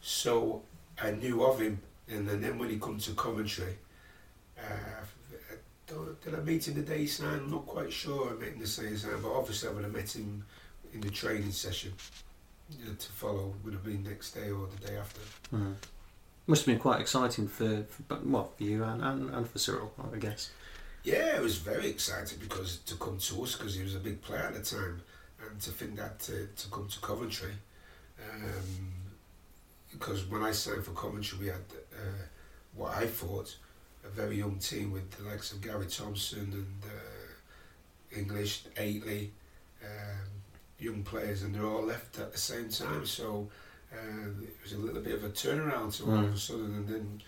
so 0.02 0.62
I 1.02 1.12
knew 1.12 1.44
of 1.44 1.60
him. 1.60 1.82
And 2.10 2.28
then 2.28 2.58
when 2.58 2.70
he 2.70 2.80
come 2.80 3.00
to 3.00 3.12
Coventry, 3.12 3.78
uh, 4.58 5.04
did 6.24 6.36
I 6.36 6.40
meet 6.40 6.68
him 6.68 6.76
the 6.76 6.82
day 6.82 7.00
he 7.00 7.08
signed? 7.08 7.42
I'm 7.42 7.52
not 7.52 7.66
quite 7.66 7.92
sure 7.92 8.30
I 8.30 8.34
met 8.34 8.54
him 8.54 8.60
the 8.60 8.66
day 8.66 8.90
he 8.90 8.96
signed, 8.96 9.22
but 9.22 9.32
obviously 9.32 9.70
I 9.70 9.74
would 9.74 9.84
have 9.84 9.94
met 9.94 10.16
him 10.16 10.46
in 10.94 11.02
the 11.02 11.10
training 11.10 11.52
session 11.52 11.94
to 12.70 13.08
follow. 13.12 13.54
Would 13.64 13.74
have 13.74 13.84
been 13.84 14.04
next 14.04 14.32
day 14.32 14.50
or 14.52 14.68
the 14.68 14.88
day 14.88 14.98
after. 14.98 15.22
Mm. 15.54 15.76
Must 16.48 16.66
have 16.66 16.74
been 16.74 16.82
quite 16.82 17.02
exciting 17.02 17.48
for, 17.48 17.84
for 17.84 18.20
well, 18.24 18.52
for 18.58 18.64
you 18.64 18.84
and, 18.84 19.04
and, 19.04 19.30
and 19.34 19.50
for 19.50 19.60
Cyril, 19.60 19.92
I 20.14 20.18
guess. 20.18 20.52
Yeah, 21.04 21.36
it 21.36 21.42
was 21.42 21.58
very 21.58 21.90
exciting 21.90 22.40
because 22.40 22.78
to 22.80 22.96
come 22.96 23.18
to 23.18 23.44
us 23.44 23.56
because 23.56 23.76
he 23.76 23.84
was 23.84 23.96
a 23.96 24.00
big 24.00 24.22
player 24.22 24.44
at 24.44 24.54
the 24.54 24.62
time 24.62 25.02
and 25.42 25.60
to 25.62 25.72
think 25.72 25.98
that 25.98 26.20
to, 26.20 26.48
to 26.48 26.70
come 26.70 26.88
to 26.88 27.00
Coventry, 27.00 27.52
um, 28.22 28.94
because 29.92 30.26
when 30.26 30.44
I 30.44 30.52
signed 30.52 30.84
for 30.84 30.92
Coventry, 30.92 31.38
we 31.40 31.48
had 31.48 31.64
uh, 31.94 32.24
what 32.76 32.96
I 32.96 33.08
thought 33.08 33.56
a 34.06 34.10
very 34.10 34.38
young 34.38 34.58
team 34.58 34.92
with 34.92 35.10
the 35.12 35.30
likes 35.30 35.52
of 35.52 35.62
Gary 35.62 35.88
Thompson 35.88 36.40
and 36.40 36.84
uh, 36.86 38.18
English, 38.18 38.64
Aitley, 38.76 39.30
um, 39.84 40.37
young 40.80 41.04
players, 41.04 41.44
and 41.44 41.54
they're 41.54 41.66
all 41.66 41.84
left 41.84 42.20
at 42.20 42.32
the 42.32 42.38
same 42.38 42.70
time. 42.70 43.06
So 43.06 43.50
uh, 43.94 44.30
it 44.44 44.58
was 44.64 44.74
a 44.74 44.78
little 44.78 45.02
bit 45.02 45.16
of 45.16 45.24
a 45.24 45.30
turnaround. 45.30 45.94
So 45.94 46.06
all 46.06 46.18
of 46.18 46.34
a 46.34 46.38
sudden, 46.38 46.76
and 46.76 46.88
then 46.88 47.22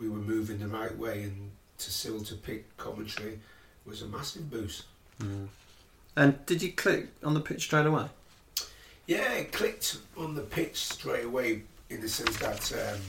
we 0.00 0.08
were 0.08 0.16
moving 0.16 0.58
the 0.58 0.68
right 0.68 0.96
way, 0.96 1.22
and 1.22 1.50
to 1.78 1.90
still 1.90 2.20
to 2.20 2.34
pick 2.34 2.76
Coventry 2.76 3.38
was 3.86 4.02
a 4.02 4.06
massive 4.06 4.50
boost. 4.50 4.84
Mm. 5.20 5.48
And 6.16 6.46
did 6.46 6.62
you 6.62 6.72
click 6.72 7.08
on 7.22 7.34
the 7.34 7.40
pitch 7.40 7.64
straight 7.64 7.86
away? 7.86 8.06
Yeah, 9.06 9.32
it 9.34 9.52
clicked 9.52 9.98
on 10.16 10.34
the 10.34 10.42
pitch 10.42 10.76
straight 10.76 11.24
away 11.24 11.62
in 11.88 12.00
the 12.00 12.08
sense 12.08 12.36
that 12.38 12.92
um, 12.92 13.00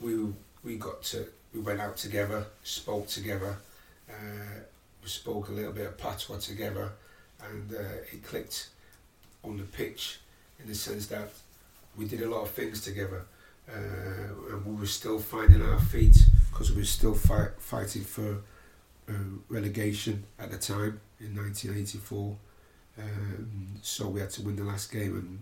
we 0.00 0.32
we 0.64 0.76
got 0.76 1.02
to 1.04 1.26
we 1.54 1.60
went 1.60 1.80
out 1.80 1.96
together, 1.96 2.46
spoke 2.64 3.08
together, 3.08 3.56
uh, 4.10 4.60
we 5.02 5.08
spoke 5.08 5.48
a 5.48 5.52
little 5.52 5.72
bit 5.72 5.86
of 5.86 5.96
patois 5.98 6.38
together, 6.38 6.92
and 7.50 7.72
uh, 7.72 8.02
it 8.12 8.24
clicked 8.24 8.68
on 9.44 9.56
the 9.56 9.64
pitch 9.64 10.20
in 10.60 10.68
the 10.68 10.74
sense 10.74 11.06
that 11.06 11.30
we 11.96 12.04
did 12.04 12.22
a 12.22 12.28
lot 12.28 12.42
of 12.42 12.50
things 12.50 12.80
together, 12.82 13.24
uh, 13.68 14.52
and 14.52 14.66
we 14.66 14.80
were 14.80 14.86
still 14.86 15.18
finding 15.18 15.62
our 15.62 15.78
feet 15.78 16.16
because 16.50 16.70
we 16.72 16.78
were 16.78 16.84
still 16.84 17.14
fight, 17.14 17.50
fighting 17.58 18.02
for 18.02 18.38
uh, 19.08 19.12
relegation 19.48 20.24
at 20.38 20.50
the 20.50 20.58
time 20.58 21.00
in 21.20 21.34
1984. 21.36 22.36
Um, 22.98 23.74
so 23.82 24.08
we 24.08 24.20
had 24.20 24.30
to 24.30 24.42
win 24.42 24.56
the 24.56 24.64
last 24.64 24.90
game 24.90 25.16
and 25.16 25.40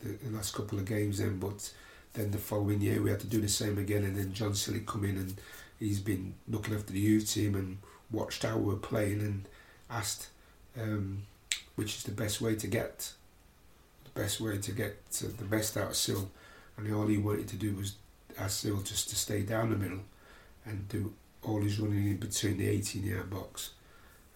the, 0.00 0.24
the, 0.24 0.36
last 0.36 0.54
couple 0.54 0.78
of 0.78 0.84
games 0.84 1.18
then, 1.18 1.38
but 1.38 1.72
then 2.12 2.30
the 2.30 2.38
following 2.38 2.80
year 2.80 3.02
we 3.02 3.10
had 3.10 3.20
to 3.20 3.26
do 3.26 3.40
the 3.40 3.48
same 3.48 3.78
again, 3.78 4.04
and 4.04 4.16
then 4.16 4.32
John 4.32 4.52
Sillett 4.52 4.86
come 4.86 5.04
in 5.04 5.16
and 5.16 5.34
he's 5.80 6.00
been 6.00 6.34
looking 6.48 6.74
after 6.74 6.92
the 6.92 7.00
youth 7.00 7.32
team 7.32 7.54
and 7.54 7.78
watched 8.10 8.44
how 8.44 8.56
we 8.56 8.66
were 8.66 8.78
playing 8.78 9.20
and 9.20 9.48
asked 9.90 10.28
um, 10.80 11.22
which 11.76 11.96
is 11.96 12.02
the 12.04 12.12
best 12.12 12.40
way 12.40 12.54
to 12.54 12.66
get 12.66 13.12
the 14.04 14.20
best 14.20 14.40
way 14.40 14.58
to 14.58 14.72
get 14.72 15.10
to 15.12 15.26
the 15.26 15.44
best 15.44 15.76
out 15.76 15.90
of 15.90 15.96
Sil, 15.98 16.30
and 16.76 16.92
all 16.94 17.06
he 17.06 17.18
wanted 17.18 17.48
to 17.48 17.56
do 17.56 17.74
was 17.74 17.96
ask 18.38 18.60
Sil 18.62 18.82
just 18.82 19.08
to 19.10 19.16
stay 19.16 19.42
down 19.42 19.70
the 19.70 19.76
middle 19.76 20.00
and 20.64 20.88
do 20.88 21.12
all 21.42 21.60
his 21.60 21.78
running 21.78 22.08
in 22.08 22.16
between 22.16 22.58
the 22.58 22.68
18 22.68 23.04
yard 23.04 23.30
box. 23.30 23.70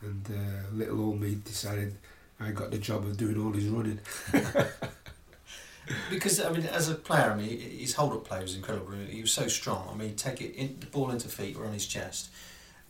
And 0.01 0.25
uh, 0.31 0.77
little 0.77 1.01
old 1.01 1.21
me 1.21 1.37
decided 1.37 1.97
I 2.39 2.53
got 2.53 2.71
the 2.71 2.79
job 2.79 3.05
of 3.05 3.17
doing 3.17 3.41
all 3.41 3.53
his 3.53 3.67
running. 3.67 3.99
because 6.11 6.41
I 6.41 6.51
mean, 6.51 6.67
as 6.67 6.89
a 6.89 6.95
player, 6.95 7.33
I 7.33 7.37
mean, 7.37 7.59
his 7.59 7.95
hold 7.95 8.13
up 8.13 8.25
play 8.25 8.41
was 8.41 8.55
incredible. 8.55 8.93
He 8.93 9.21
was 9.21 9.33
so 9.33 9.49
strong. 9.49 9.89
I 9.93 9.97
mean, 9.97 10.15
take 10.15 10.41
it 10.41 10.55
in, 10.55 10.77
the 10.79 10.87
ball 10.87 11.11
into 11.11 11.29
feet 11.29 11.57
or 11.57 11.67
on 11.67 11.73
his 11.73 11.87
chest, 11.87 12.31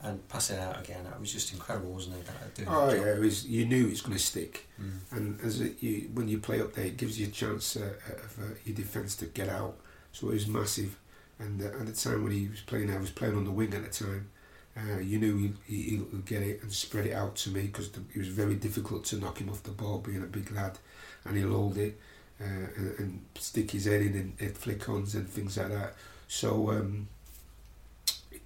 and 0.01 0.27
pass 0.29 0.49
it 0.49 0.59
out 0.59 0.79
again. 0.83 1.03
That 1.03 1.19
was 1.19 1.31
just 1.31 1.53
incredible, 1.53 1.91
wasn't 1.91 2.15
it? 2.15 2.65
oh 2.67 2.93
yeah, 2.93 3.15
it 3.15 3.19
was. 3.19 3.45
You 3.45 3.65
knew 3.65 3.87
it's 3.87 4.01
going 4.01 4.17
to 4.17 4.23
stick, 4.23 4.67
mm. 4.81 4.91
and 5.11 5.39
as 5.41 5.61
it, 5.61 5.81
you, 5.81 6.09
when 6.13 6.27
you 6.27 6.39
play 6.39 6.61
up 6.61 6.73
there, 6.73 6.85
it 6.85 6.97
gives 6.97 7.19
you 7.19 7.27
a 7.27 7.31
chance 7.31 7.75
uh, 7.75 7.93
of 8.07 8.37
uh, 8.39 8.55
your 8.65 8.75
defence 8.75 9.15
to 9.17 9.25
get 9.25 9.49
out. 9.49 9.77
So 10.11 10.29
it 10.29 10.33
was 10.33 10.47
massive. 10.47 10.97
And 11.37 11.61
uh, 11.61 11.67
at 11.67 11.85
the 11.85 11.93
time 11.93 12.23
when 12.23 12.33
he 12.33 12.47
was 12.47 12.61
playing, 12.61 12.91
I 12.91 12.97
was 12.97 13.11
playing 13.11 13.35
on 13.35 13.45
the 13.45 13.51
wing 13.51 13.73
at 13.73 13.83
the 13.83 14.05
time. 14.05 14.29
Uh, 14.77 14.99
you 14.99 15.19
knew 15.19 15.53
he, 15.65 15.97
would 16.11 16.25
get 16.25 16.41
it 16.41 16.61
and 16.61 16.71
spread 16.71 17.05
it 17.05 17.13
out 17.13 17.35
to 17.35 17.49
me 17.49 17.63
because 17.63 17.87
it 17.87 18.17
was 18.17 18.27
very 18.27 18.55
difficult 18.55 19.03
to 19.03 19.17
knock 19.17 19.39
him 19.39 19.49
off 19.49 19.63
the 19.63 19.71
ball, 19.71 19.97
being 19.99 20.21
a 20.23 20.27
big 20.27 20.51
lad, 20.51 20.77
and 21.25 21.37
he'll 21.37 21.51
hold 21.51 21.77
it 21.77 21.99
uh, 22.39 22.67
and, 22.77 22.99
and, 22.99 23.25
stick 23.35 23.71
his 23.71 23.85
head 23.85 24.01
in 24.01 24.13
and, 24.13 24.35
and 24.39 24.57
flick-ons 24.57 25.15
and 25.15 25.27
things 25.27 25.57
like 25.57 25.69
that. 25.69 25.95
So 26.27 26.71
um, 26.71 27.07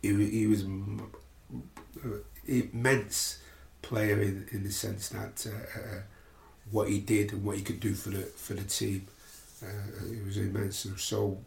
he, 0.02 0.30
he 0.30 0.48
was 0.48 0.63
immense 2.48 3.39
player 3.82 4.22
in, 4.22 4.48
in 4.52 4.63
the 4.63 4.72
sense 4.72 5.10
that 5.10 5.46
uh, 5.48 5.80
uh, 5.80 6.02
what 6.72 6.89
he 6.89 7.00
did 7.00 7.34
and 7.34 7.44
what 7.44 7.58
he 7.58 7.63
could 7.63 7.80
do 7.80 7.94
for 7.94 8.10
the 8.10 8.22
for 8.22 8.54
the 8.54 8.63
team. 8.63 9.08
Uh, 9.62 10.12
it 10.12 10.26
was 10.26 10.38
immense. 10.38 10.88
So 10.98 11.38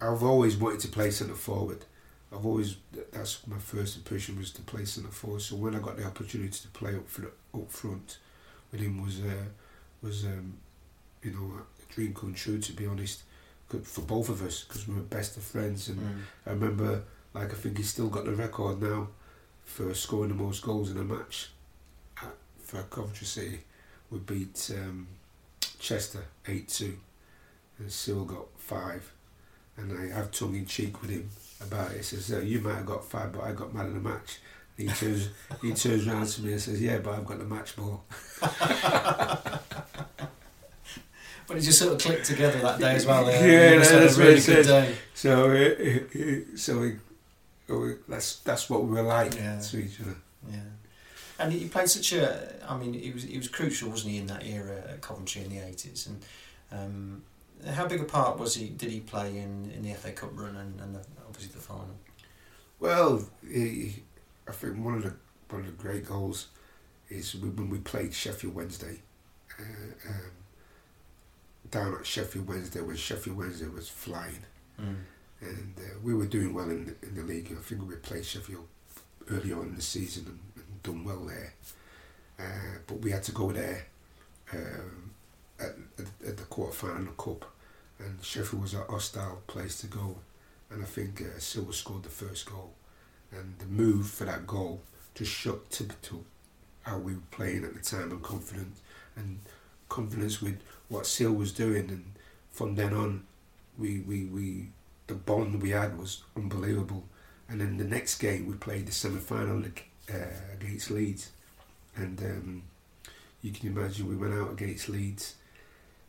I've 0.00 0.22
always 0.22 0.56
wanted 0.56 0.80
to 0.80 0.88
play 0.88 1.10
centre 1.10 1.34
forward. 1.34 1.84
I've 2.32 2.44
always 2.44 2.76
that's 3.12 3.46
my 3.46 3.58
first 3.58 3.96
impression 3.96 4.38
was 4.38 4.50
to 4.52 4.62
play 4.62 4.84
centre 4.84 5.10
forward. 5.10 5.42
So 5.42 5.56
when 5.56 5.74
I 5.74 5.78
got 5.78 5.96
the 5.96 6.04
opportunity 6.04 6.50
to 6.50 6.68
play 6.68 6.94
up 6.94 7.08
for 7.08 7.30
up 7.54 7.70
front 7.70 8.18
with 8.70 8.80
him 8.80 9.02
was 9.02 9.20
uh, 9.20 9.46
was 10.02 10.24
um, 10.24 10.54
you 11.22 11.32
know 11.32 11.52
a 11.58 11.92
dream 11.92 12.14
come 12.14 12.34
true 12.34 12.58
to 12.58 12.72
be 12.72 12.86
honest 12.86 13.22
for 13.82 14.02
both 14.02 14.28
of 14.28 14.42
us 14.42 14.62
because 14.62 14.86
we 14.86 14.94
were 14.94 15.00
best 15.00 15.36
of 15.36 15.42
friends 15.42 15.88
and 15.88 15.98
mm. 15.98 16.20
I 16.46 16.50
remember 16.50 17.02
like 17.36 17.52
I 17.52 17.56
think 17.56 17.76
he's 17.76 17.90
still 17.90 18.08
got 18.08 18.24
the 18.24 18.32
record 18.32 18.80
now 18.80 19.08
for 19.64 19.92
scoring 19.94 20.30
the 20.30 20.42
most 20.42 20.62
goals 20.62 20.90
in 20.90 20.96
a 20.96 21.04
match 21.04 21.50
at, 22.22 22.34
for 22.62 22.82
Coventry 22.84 23.26
City. 23.26 23.60
We 24.10 24.18
beat 24.20 24.70
um, 24.74 25.06
Chester 25.78 26.24
eight 26.48 26.68
two 26.68 26.96
and 27.78 27.92
Sil 27.92 28.24
got 28.24 28.46
five 28.56 29.12
and 29.76 29.92
I 29.98 30.14
have 30.14 30.30
tongue 30.30 30.56
in 30.56 30.64
cheek 30.64 31.02
with 31.02 31.10
him 31.10 31.28
about 31.60 31.90
it. 31.90 31.98
He 31.98 32.02
says, 32.02 32.44
"You 32.44 32.60
might 32.60 32.76
have 32.76 32.86
got 32.86 33.04
five, 33.04 33.32
but 33.32 33.42
I 33.42 33.52
got 33.52 33.74
man 33.74 33.86
of 33.86 33.94
the 33.94 34.00
match." 34.00 34.38
And 34.78 34.90
he 34.90 34.96
turns 34.96 35.28
he 35.60 35.72
turns 35.74 36.06
around 36.06 36.26
to 36.26 36.42
me 36.42 36.52
and 36.52 36.60
says, 36.60 36.80
"Yeah, 36.80 36.98
but 36.98 37.14
I've 37.14 37.26
got 37.26 37.38
the 37.38 37.44
match 37.44 37.76
ball." 37.76 38.04
but 41.46 41.56
it 41.56 41.60
just 41.60 41.78
sort 41.78 41.92
of 41.92 41.98
clicked 42.00 42.24
together 42.24 42.58
that 42.60 42.78
day 42.78 42.94
as 42.94 43.04
well. 43.04 43.24
There. 43.26 43.36
Yeah, 43.72 43.78
that's 43.78 44.16
a 44.16 44.20
really 44.20 44.40
good 44.40 44.66
day. 44.66 44.94
So, 45.14 45.50
uh, 45.50 46.56
so 46.56 46.80
we, 46.80 46.96
that's 48.08 48.40
that's 48.40 48.70
what 48.70 48.84
we 48.84 48.90
were 48.90 49.02
like 49.02 49.34
yeah. 49.34 49.58
to 49.58 49.78
each 49.78 50.00
other. 50.00 50.16
Yeah. 50.50 50.58
And 51.38 51.52
he 51.52 51.68
played 51.68 51.88
such 51.88 52.12
a. 52.12 52.54
I 52.68 52.76
mean, 52.76 52.94
he 52.94 53.10
was 53.10 53.24
he 53.24 53.36
was 53.36 53.48
crucial, 53.48 53.90
wasn't 53.90 54.12
he, 54.12 54.18
in 54.18 54.26
that 54.28 54.44
era 54.44 54.82
at 54.88 55.02
Coventry 55.02 55.42
in 55.42 55.50
the 55.50 55.58
eighties? 55.58 56.08
And 56.08 56.22
um, 56.72 57.22
how 57.70 57.86
big 57.86 58.00
a 58.00 58.04
part 58.04 58.38
was 58.38 58.54
he? 58.54 58.68
Did 58.68 58.90
he 58.90 59.00
play 59.00 59.38
in, 59.38 59.70
in 59.74 59.82
the 59.82 59.92
FA 59.94 60.12
Cup 60.12 60.30
run 60.32 60.56
and, 60.56 60.80
and 60.80 60.94
the, 60.94 61.04
obviously 61.26 61.52
the 61.54 61.60
final? 61.60 61.96
Well, 62.80 63.28
he, 63.46 64.02
I 64.48 64.52
think 64.52 64.82
one 64.84 64.94
of 64.94 65.02
the 65.02 65.14
one 65.50 65.62
of 65.62 65.66
the 65.66 65.72
great 65.72 66.06
goals 66.06 66.48
is 67.08 67.34
when 67.34 67.70
we 67.70 67.78
played 67.78 68.14
Sheffield 68.14 68.54
Wednesday. 68.54 69.00
Uh, 69.58 70.08
um, 70.08 70.30
down 71.70 71.94
at 71.94 72.06
Sheffield 72.06 72.46
Wednesday 72.48 72.80
when 72.80 72.96
Sheffield 72.96 73.36
Wednesday 73.36 73.66
was 73.66 73.88
flying, 73.88 74.44
mm. 74.80 74.96
And 75.40 75.74
uh, 75.78 75.98
we 76.02 76.14
were 76.14 76.26
doing 76.26 76.54
well 76.54 76.70
in 76.70 76.86
the, 76.86 77.06
in 77.06 77.14
the 77.14 77.22
league. 77.22 77.52
I 77.56 77.62
think 77.62 77.86
we 77.88 77.94
played 77.96 78.24
Sheffield 78.24 78.66
early 79.30 79.52
on 79.52 79.66
in 79.68 79.76
the 79.76 79.82
season 79.82 80.24
and, 80.26 80.64
and 80.64 80.82
done 80.82 81.04
well 81.04 81.24
there, 81.26 81.54
uh, 82.38 82.78
but 82.86 83.00
we 83.00 83.10
had 83.10 83.22
to 83.24 83.32
go 83.32 83.52
there. 83.52 83.86
Um, 84.52 85.10
at, 85.58 85.74
at, 85.98 86.28
at 86.28 86.36
the 86.36 86.44
quarter 86.44 86.72
final 86.72 87.12
cup, 87.14 87.44
and 87.98 88.22
Sheffield 88.22 88.62
was 88.62 88.74
a 88.74 88.84
hostile 88.84 89.42
place 89.46 89.78
to 89.80 89.86
go, 89.86 90.16
and 90.70 90.82
I 90.82 90.86
think 90.86 91.22
uh, 91.22 91.38
Silva 91.38 91.72
scored 91.72 92.02
the 92.02 92.10
first 92.10 92.46
goal, 92.46 92.72
and 93.32 93.54
the 93.58 93.66
move 93.66 94.08
for 94.08 94.24
that 94.24 94.46
goal 94.46 94.80
just 95.14 95.32
shut 95.32 95.70
typical 95.70 96.24
how 96.82 96.98
we 96.98 97.14
were 97.14 97.22
playing 97.30 97.64
at 97.64 97.74
the 97.74 97.80
time 97.80 98.10
and 98.12 98.22
confident 98.22 98.76
and 99.16 99.40
confidence 99.88 100.40
with 100.40 100.60
what 100.88 101.06
Sil 101.08 101.32
was 101.32 101.52
doing, 101.52 101.88
and 101.88 102.12
from 102.52 102.74
then 102.76 102.92
on, 102.92 103.24
we 103.78 104.00
we 104.00 104.24
we 104.24 104.68
the 105.06 105.14
bond 105.14 105.62
we 105.62 105.70
had 105.70 105.98
was 105.98 106.22
unbelievable. 106.36 107.04
And 107.48 107.60
then 107.60 107.76
the 107.76 107.84
next 107.84 108.18
game 108.18 108.46
we 108.46 108.54
played 108.54 108.86
the 108.86 108.92
semi 108.92 109.18
final 109.18 109.62
uh, 110.12 110.16
against 110.54 110.90
Leeds, 110.90 111.30
and 111.94 112.20
um, 112.20 112.62
you 113.40 113.52
can 113.52 113.68
imagine 113.68 114.08
we 114.08 114.16
went 114.16 114.34
out 114.34 114.50
against 114.50 114.88
Leeds 114.88 115.36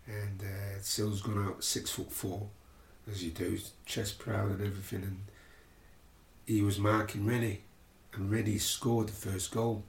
and 0.07 0.41
uh, 0.41 0.81
Sil's 0.81 1.21
gone 1.21 1.45
out 1.45 1.63
six 1.63 1.91
foot 1.91 2.11
four, 2.11 2.47
as 3.11 3.23
you 3.23 3.31
do, 3.31 3.59
chest 3.85 4.19
proud 4.19 4.51
and 4.51 4.61
everything, 4.61 5.03
and 5.03 5.19
he 6.45 6.61
was 6.61 6.79
marking 6.79 7.25
Rennie, 7.25 7.61
and 8.13 8.31
Rennie 8.31 8.57
scored 8.57 9.07
the 9.07 9.13
first 9.13 9.51
goal. 9.51 9.83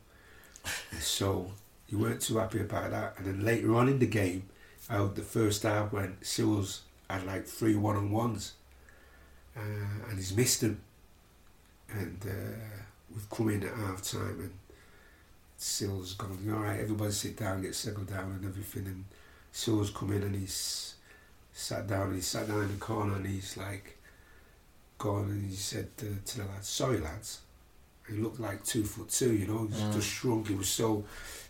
so 1.01 1.53
you 1.89 1.99
weren't 1.99 2.21
too 2.21 2.39
happy 2.39 2.61
about 2.61 2.91
that. 2.91 3.15
And 3.17 3.27
then 3.27 3.45
later 3.45 3.75
on 3.77 3.89
in 3.89 4.01
the 4.01 4.07
game, 4.07 4.49
out 4.91 5.15
the 5.15 5.23
first 5.23 5.63
half 5.63 5.93
when 5.93 6.17
Sills 6.21 6.83
had 7.09 7.25
like 7.25 7.47
three 7.47 7.77
one 7.77 7.97
on 7.97 8.11
ones, 8.11 8.55
uh, 9.59 10.09
and 10.09 10.19
he's 10.19 10.37
missed 10.37 10.61
them, 10.61 10.81
and 11.91 12.19
uh, 12.25 12.59
we've 13.13 13.29
come 13.29 13.51
in 13.51 13.65
at 13.65 13.75
half 13.75 14.03
time 14.03 14.41
and. 14.41 14.53
Sills 15.61 16.15
gone, 16.15 16.39
all 16.55 16.61
right, 16.61 16.79
everybody 16.79 17.11
sit 17.11 17.37
down, 17.37 17.63
get 17.63 17.75
settled 17.75 18.07
down 18.07 18.31
and 18.31 18.45
everything. 18.45 18.87
And 18.87 19.05
Sil's 19.51 19.91
come 19.91 20.13
in 20.13 20.23
and 20.23 20.37
he's 20.37 20.95
sat 21.53 21.89
down 21.89 22.07
and 22.07 22.15
he 22.15 22.21
sat 22.21 22.47
down 22.47 22.63
in 22.63 22.69
the 22.69 22.77
corner 22.77 23.17
and 23.17 23.27
he's 23.27 23.57
like 23.57 23.99
gone 24.99 25.25
and 25.25 25.51
he 25.51 25.57
said 25.57 25.97
to, 25.97 26.17
to 26.25 26.39
the 26.39 26.45
lads, 26.45 26.69
sorry 26.69 26.99
lads. 26.99 27.41
He 28.09 28.15
looked 28.19 28.39
like 28.39 28.65
two 28.65 28.85
foot 28.85 29.09
two, 29.09 29.35
you 29.35 29.49
know, 29.49 29.67
he 29.67 29.75
mm. 29.75 29.93
just 29.93 30.07
shrunk. 30.07 30.47
He 30.47 30.55
was 30.55 30.69
so, 30.69 31.05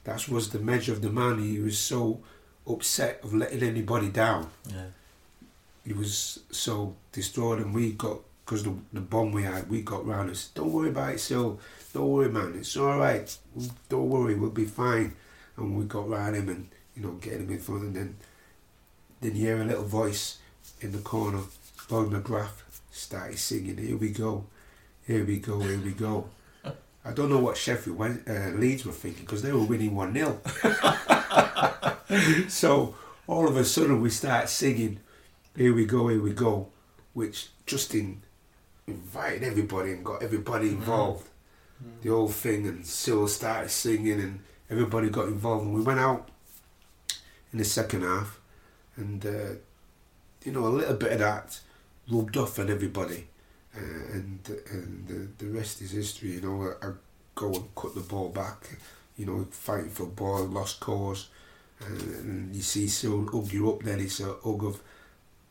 that 0.04 0.26
was 0.26 0.48
the 0.48 0.58
measure 0.58 0.92
of 0.92 1.02
the 1.02 1.10
man. 1.10 1.38
He 1.38 1.58
was 1.58 1.78
so 1.78 2.22
upset 2.66 3.20
of 3.22 3.34
letting 3.34 3.62
anybody 3.62 4.08
down. 4.08 4.48
Yeah. 4.70 4.86
He 5.88 5.94
was 5.94 6.40
so 6.50 6.94
destroyed 7.12 7.58
and 7.60 7.74
we 7.74 7.92
got, 7.92 8.18
because 8.44 8.62
the, 8.62 8.74
the 8.92 9.00
bomb 9.00 9.32
we 9.32 9.42
had, 9.42 9.68
we 9.68 9.82
got 9.82 10.06
round 10.06 10.30
us. 10.30 10.48
Don't 10.54 10.72
worry 10.72 10.90
about 10.90 11.14
it, 11.14 11.20
Sil. 11.24 11.58
Don't 11.92 12.10
worry, 12.10 12.28
man. 12.28 12.54
It's 12.56 12.76
all 12.76 12.98
right. 12.98 13.36
Don't 13.88 14.08
worry. 14.08 14.34
We'll 14.34 14.50
be 14.50 14.66
fine. 14.66 15.16
And 15.56 15.76
we 15.76 15.84
got 15.86 16.08
round 16.08 16.36
him 16.36 16.48
and 16.48 16.68
you 16.98 17.04
know, 17.04 17.12
getting 17.12 17.46
him 17.46 17.52
in 17.52 17.58
front, 17.60 17.82
and 17.84 17.94
then 17.96 18.16
then 19.20 19.36
you 19.36 19.46
hear 19.46 19.62
a 19.62 19.64
little 19.64 19.84
voice 19.84 20.38
in 20.80 20.92
the 20.92 20.98
corner. 20.98 21.40
Bob 21.88 22.10
McGrath 22.10 22.62
started 22.90 23.38
singing, 23.38 23.78
"Here 23.78 23.96
we 23.96 24.10
go, 24.10 24.46
here 25.06 25.24
we 25.24 25.38
go, 25.38 25.60
here 25.60 25.78
we 25.78 25.92
go." 25.92 26.28
I 27.04 27.12
don't 27.12 27.30
know 27.30 27.38
what 27.38 27.56
Sheffield 27.56 27.96
Wed- 27.96 28.24
uh, 28.28 28.50
Leeds 28.58 28.84
were 28.84 28.92
thinking 28.92 29.24
because 29.24 29.42
they 29.42 29.52
were 29.52 29.64
winning 29.64 29.94
1 29.94 30.12
0. 30.12 30.40
so 32.48 32.94
all 33.26 33.48
of 33.48 33.56
a 33.56 33.64
sudden 33.64 34.02
we 34.02 34.10
start 34.10 34.48
singing, 34.48 34.98
Here 35.58 35.74
we 35.74 35.86
go, 35.86 36.06
here 36.06 36.22
we 36.22 36.34
go, 36.34 36.68
which 37.14 37.48
Justin 37.66 38.22
invited 38.86 39.42
everybody 39.42 39.90
and 39.90 40.04
got 40.04 40.22
everybody 40.22 40.68
involved. 40.68 41.26
The 42.00 42.10
whole 42.10 42.28
thing, 42.28 42.68
and 42.68 42.86
Cyril 42.86 43.26
started 43.26 43.68
singing, 43.68 44.20
and 44.20 44.38
everybody 44.70 45.10
got 45.10 45.26
involved. 45.26 45.64
And 45.64 45.74
we 45.74 45.80
went 45.80 45.98
out 45.98 46.28
in 47.52 47.58
the 47.58 47.64
second 47.64 48.02
half, 48.02 48.38
and 48.94 49.26
uh, 49.26 49.54
you 50.44 50.52
know, 50.52 50.64
a 50.64 50.68
little 50.68 50.94
bit 50.94 51.14
of 51.14 51.18
that 51.18 51.58
rubbed 52.08 52.36
off 52.36 52.60
on 52.60 52.70
everybody. 52.70 53.26
Uh, 53.76 54.12
and 54.12 54.38
and 54.70 55.08
the, 55.08 55.44
the 55.44 55.50
rest 55.50 55.82
is 55.82 55.90
history. 55.90 56.34
You 56.34 56.40
know, 56.40 56.72
I, 56.80 56.86
I 56.86 56.90
go 57.34 57.52
and 57.52 57.74
cut 57.74 57.96
the 57.96 58.02
ball 58.02 58.28
back. 58.28 58.78
You 59.16 59.26
know, 59.26 59.44
fighting 59.50 59.90
for 59.90 60.06
ball, 60.06 60.44
lost 60.44 60.78
cause, 60.78 61.30
and, 61.84 62.00
and 62.00 62.54
you 62.54 62.62
see 62.62 62.86
Cyril 62.86 63.26
hug 63.26 63.52
you 63.52 63.72
up. 63.72 63.82
Then 63.82 63.98
it's 63.98 64.20
a 64.20 64.36
hug 64.44 64.62
of 64.64 64.80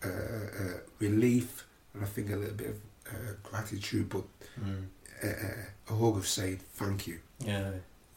uh, 0.07 0.63
uh, 0.63 0.77
relief, 0.99 1.65
and 1.93 2.03
I 2.03 2.07
think 2.07 2.31
a 2.31 2.35
little 2.35 2.55
bit 2.55 2.69
of 2.69 2.75
uh, 3.07 3.33
gratitude, 3.43 4.09
but 4.09 4.23
Mm. 4.59 4.87
uh, 5.23 5.27
uh, 5.27 5.93
a 5.93 5.93
hug 5.93 6.17
of 6.17 6.27
saying 6.27 6.59
thank 6.73 7.07
you. 7.07 7.19
Yeah. 7.39 7.71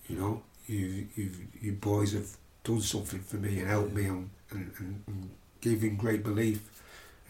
You 0.08 0.16
know, 0.16 0.42
you 0.66 1.06
you 1.16 1.30
you 1.60 1.72
boys 1.72 2.12
have 2.14 2.30
done 2.64 2.80
something 2.80 3.20
for 3.20 3.36
me 3.36 3.58
and 3.60 3.68
helped 3.68 3.92
me 3.92 4.04
and 4.06 4.30
and, 4.50 4.70
and, 4.78 5.02
and 5.06 5.30
giving 5.60 5.96
great 5.96 6.22
belief. 6.24 6.60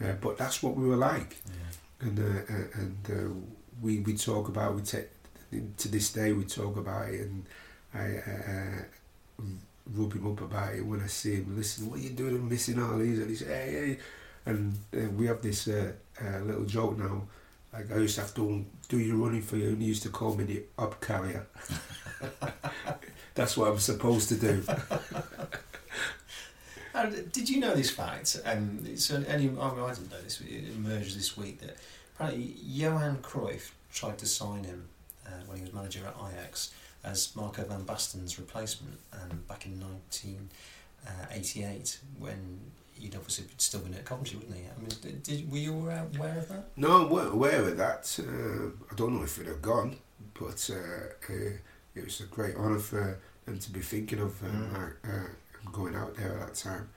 Uh, 0.01 0.13
but 0.21 0.37
that's 0.37 0.63
what 0.63 0.75
we 0.75 0.87
were 0.87 0.97
like 1.13 1.37
Yeah. 1.45 2.07
and 2.07 2.19
and 2.79 2.97
uh, 3.09 3.33
we 3.81 3.99
we 3.99 4.13
talk 4.15 4.47
about 4.47 4.75
we 4.75 4.81
take 4.81 5.09
to 5.77 5.87
this 5.89 6.13
day 6.13 6.31
we 6.33 6.43
talk 6.45 6.77
about 6.77 7.09
it 7.09 7.21
and 7.27 7.45
I 7.93 8.85
rub 9.93 10.13
him 10.13 10.27
up 10.31 10.41
about 10.41 10.73
it 10.75 10.85
when 10.85 11.01
I 11.01 11.07
see 11.07 11.35
him. 11.35 11.55
Listen, 11.57 11.89
what 11.89 11.99
are 11.99 12.03
you 12.03 12.11
doing? 12.11 12.35
I'm 12.35 12.47
missing 12.49 12.81
all 12.81 12.97
these, 12.97 13.19
and 13.19 13.29
he 13.29 13.35
said, 13.35 13.47
hey, 13.47 13.71
hey. 13.73 13.97
And 14.45 14.77
uh, 14.95 15.09
we 15.09 15.25
have 15.27 15.41
this 15.41 15.67
uh, 15.67 15.91
uh, 16.21 16.39
little 16.39 16.65
joke 16.65 16.97
now. 16.97 17.23
Like 17.73 17.91
I 17.91 17.97
used 17.97 18.15
to 18.15 18.21
have 18.21 18.33
to 18.35 18.65
do 18.89 18.99
your 18.99 19.17
running 19.17 19.41
for 19.41 19.57
you, 19.57 19.69
and 19.69 19.81
he 19.81 19.87
used 19.87 20.03
to 20.03 20.09
call 20.09 20.35
me 20.35 20.43
the 20.43 20.63
up 20.77 20.99
carrier. 20.99 21.47
That's 23.35 23.55
what 23.55 23.69
I'm 23.69 23.79
supposed 23.79 24.27
to 24.29 24.35
do. 24.35 24.63
Did 27.31 27.49
you 27.49 27.61
know 27.61 27.73
this 27.73 27.89
fact? 27.89 28.41
Um, 28.45 28.83
it's 28.85 29.09
only, 29.11 29.29
I, 29.29 29.37
mean, 29.37 29.57
I 29.57 29.69
didn't 29.69 30.11
know 30.11 30.21
this. 30.21 30.41
It 30.41 30.65
emerged 30.75 31.17
this 31.17 31.37
week 31.37 31.61
that 31.61 31.77
apparently 32.15 32.53
Johan 32.61 33.19
Cruyff 33.21 33.71
tried 33.93 34.17
to 34.19 34.25
sign 34.25 34.65
him 34.65 34.89
uh, 35.25 35.29
when 35.45 35.57
he 35.57 35.63
was 35.63 35.73
manager 35.73 36.01
at 36.05 36.15
Ajax 36.33 36.71
as 37.03 37.35
Marco 37.35 37.63
van 37.63 37.83
Basten's 37.83 38.37
replacement 38.37 38.99
um, 39.13 39.43
back 39.47 39.65
in 39.65 39.79
1988 39.79 41.99
when 42.19 42.59
he'd 43.01 43.15
obviously 43.15 43.45
still 43.57 43.81
been 43.81 43.93
at 43.95 44.05
Coventry, 44.05 44.37
wouldn't 44.37 44.55
he? 44.57 44.63
I 44.63 44.79
mean, 44.79 44.89
did, 45.01 45.23
did, 45.23 45.51
were 45.51 45.57
you 45.57 45.73
aware 45.73 46.07
aware 46.15 46.37
of 46.37 46.47
that? 46.49 46.65
No, 46.77 47.07
I 47.07 47.11
weren't 47.11 47.33
aware 47.33 47.63
of 47.67 47.77
that. 47.77 48.19
Uh, 48.19 48.67
I 48.91 48.95
don't 48.95 49.15
know 49.15 49.23
if 49.23 49.39
it 49.39 49.47
had 49.47 49.61
gone, 49.61 49.97
but 50.39 50.69
uh, 50.73 51.33
uh, 51.33 51.51
it 51.95 52.03
was 52.05 52.19
a 52.21 52.25
great 52.25 52.55
honour 52.55 52.79
for 52.79 53.19
them 53.45 53.59
to 53.59 53.71
be 53.71 53.79
thinking 53.81 54.19
of 54.19 54.41
uh, 54.43 54.47
Mm. 54.47 54.73
like, 54.73 55.13
uh, 55.13 55.71
going 55.71 55.95
out 55.95 56.15
there 56.15 56.37
at 56.39 56.47
that 56.47 56.55
time. 56.55 56.89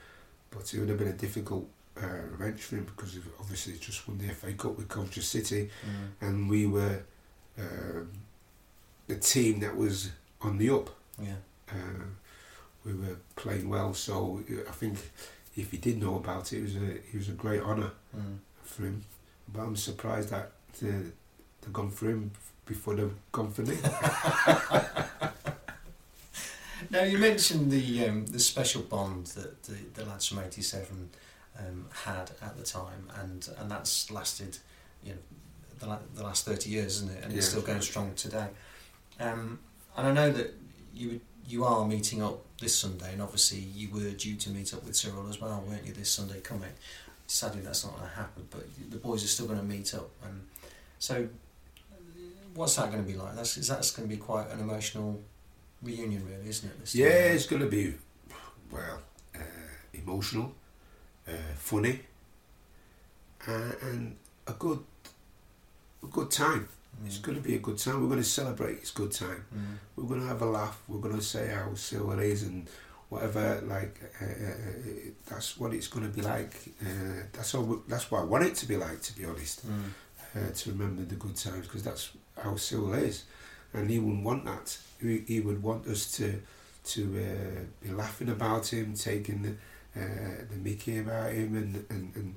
But 0.51 0.73
it 0.73 0.79
would 0.81 0.89
have 0.89 0.99
been 0.99 1.09
a 1.09 1.13
difficult 1.13 1.69
uh, 2.01 2.07
revenge 2.33 2.61
for 2.63 2.77
him 2.77 2.85
because 2.85 3.17
of- 3.17 3.29
obviously 3.41 3.73
he 3.75 3.79
just 3.79 4.07
won 4.09 4.19
the 4.19 4.29
FA 4.35 4.53
Cup 4.53 4.77
with 4.77 4.89
Coventry 4.89 5.23
City, 5.23 5.71
and 6.21 6.49
we 6.49 6.67
were 6.67 7.03
um, 7.59 8.11
the 9.07 9.17
team 9.17 9.61
that 9.61 9.77
was 9.77 10.11
on 10.41 10.59
the 10.59 10.71
up. 10.71 10.91
Yeah. 11.23 11.35
Uh, 11.71 12.05
we 12.85 12.93
were 12.95 13.17
playing 13.37 13.69
well, 13.69 13.95
so 13.95 14.43
I 14.69 14.73
think 14.73 14.99
if 15.57 15.71
he 15.71 15.77
did 15.79 16.01
know 16.01 16.17
about 16.17 16.53
it, 16.53 16.59
it 16.59 16.63
was 16.63 16.77
a 16.77 16.91
it 16.97 17.15
was 17.15 17.29
a 17.29 17.33
great 17.33 17.61
honour 17.63 17.91
Mm. 18.17 18.39
for 18.63 18.83
him. 18.85 19.05
But 19.53 19.63
I'm 19.63 19.77
surprised 19.77 20.31
that 20.31 20.53
uh, 20.83 20.87
they've 21.61 21.73
gone 21.73 21.91
for 21.91 22.07
him 22.09 22.31
before 22.67 22.95
they've 22.95 23.15
gone 23.33 23.51
for 23.53 23.63
me. 23.63 23.77
Now 26.91 27.03
you 27.03 27.19
mentioned 27.19 27.71
the 27.73 28.09
um, 28.09 28.27
the 28.27 28.39
special 28.39 28.83
bond 28.83 29.27
that 29.29 29.63
the, 29.63 29.75
the 29.95 30.05
lads 30.05 30.27
from 30.29 30.41
'87 30.41 31.09
um, 31.59 31.87
had 32.05 32.31
at 32.43 32.57
the 32.57 32.63
time, 32.63 33.09
and, 33.21 33.49
and 33.59 33.71
that's 33.71 34.11
lasted, 34.11 34.59
you 35.03 35.13
know, 35.13 35.19
the, 35.79 35.87
la- 35.87 35.99
the 36.15 36.23
last 36.23 36.45
thirty 36.45 36.71
years, 36.71 36.97
isn't 36.97 37.11
it? 37.17 37.25
And 37.25 37.33
it's 37.33 37.49
still 37.49 37.63
going 37.63 37.81
strong 37.81 38.13
today. 38.15 38.49
Um, 39.19 39.59
and 39.97 40.07
I 40.09 40.13
know 40.13 40.31
that 40.33 40.55
you 40.95 41.09
would- 41.09 41.21
you 41.47 41.65
are 41.65 41.87
meeting 41.87 42.23
up 42.23 42.41
this 42.61 42.77
Sunday, 42.77 43.13
and 43.13 43.23
obviously 43.23 43.59
you 43.59 43.91
were 43.91 44.11
due 44.11 44.37
to 44.37 44.51
meet 44.51 44.73
up 44.73 44.85
with 44.85 44.97
Cyril 44.97 45.29
as 45.29 45.41
well, 45.41 45.63
weren't 45.67 45.85
you? 45.85 45.93
This 45.93 46.11
Sunday 46.11 46.41
coming. 46.41 46.71
Sadly, 47.27 47.63
that's 47.63 47.85
not 47.85 47.97
going 47.97 48.09
to 48.09 48.17
happen, 48.17 48.47
but 48.51 48.67
the 48.91 48.97
boys 48.97 49.25
are 49.25 49.29
still 49.29 49.47
going 49.47 49.59
to 49.59 49.65
meet 49.65 49.95
up. 49.95 50.11
And 50.25 50.47
so, 50.99 51.29
what's 52.55 52.77
that 52.77 52.91
going 52.91 53.05
to 53.05 53.11
be 53.11 53.17
like? 53.17 53.35
That's 53.35 53.57
is 53.57 53.69
that's 53.69 53.91
going 53.91 54.09
to 54.09 54.15
be 54.15 54.21
quite 54.21 54.51
an 54.51 54.61
emotional 54.61 55.21
reunion, 55.83 56.27
really, 56.27 56.49
isn't 56.49 56.71
it? 56.71 56.95
Yeah, 56.95 57.09
time? 57.09 57.35
it's 57.35 57.47
going 57.47 57.63
to 57.63 57.69
be, 57.69 57.95
well, 58.71 59.01
uh, 59.35 59.39
emotional, 59.93 60.53
uh, 61.27 61.33
funny, 61.57 62.01
uh, 63.47 63.73
and 63.83 64.17
a 64.47 64.53
good, 64.53 64.81
a 66.03 66.07
good 66.07 66.31
time. 66.31 66.69
It's 67.07 67.19
Mm. 67.19 67.23
going 67.23 67.37
to 67.43 67.49
be 67.49 67.55
a 67.57 67.59
good 67.59 67.79
time. 67.79 68.01
We're 68.03 68.09
going 68.09 68.23
to 68.23 68.29
celebrate. 68.41 68.79
It's 68.79 68.91
good 68.91 69.13
time. 69.13 69.45
Mm. 69.55 69.79
We're 69.97 70.09
going 70.09 70.21
to 70.21 70.27
have 70.27 70.43
a 70.43 70.47
laugh. 70.47 70.81
We're 70.89 71.01
going 71.01 71.17
to 71.17 71.23
say 71.23 71.49
how 71.49 71.75
silver 71.75 72.21
it 72.23 72.31
is 72.31 72.43
and 72.45 72.69
whatever. 73.09 73.61
Like 73.67 74.01
uh, 74.21 74.25
uh, 74.25 75.11
that's 75.27 75.59
what 75.59 75.75
it's 75.75 75.89
going 75.89 76.07
to 76.11 76.15
be 76.15 76.23
like. 76.23 76.55
Uh, 76.83 77.25
that's 77.33 77.55
all. 77.55 77.83
That's 77.89 78.11
what 78.11 78.21
I 78.23 78.25
want 78.25 78.45
it 78.45 78.55
to 78.57 78.67
be 78.67 78.77
like. 78.77 79.01
To 79.03 79.17
be 79.17 79.25
honest. 79.25 79.67
Mm. 79.67 79.91
uh, 80.37 80.51
to 80.53 80.71
remember 80.73 81.03
the 81.05 81.15
good 81.15 81.37
times 81.37 81.67
because 81.67 81.83
that's 81.85 82.11
how 82.43 82.57
Cyril 82.57 82.95
is, 82.95 83.25
and 83.73 83.89
he 83.89 83.99
wouldn't 84.01 84.25
want 84.25 84.45
that. 84.45 84.77
He, 85.01 85.19
he 85.29 85.41
would 85.41 85.63
want 85.63 85.87
us 85.87 86.11
to 86.17 86.41
to 86.93 87.03
uh, 87.03 87.61
be 87.83 87.91
laughing 87.93 88.29
about 88.29 88.67
him, 88.73 88.95
taking 88.95 89.43
the, 89.43 89.51
uh, 90.01 90.45
the 90.51 90.57
Mickey 90.57 90.99
about 90.99 91.33
him, 91.33 91.55
and, 91.57 91.85
and, 91.89 92.13
and 92.17 92.35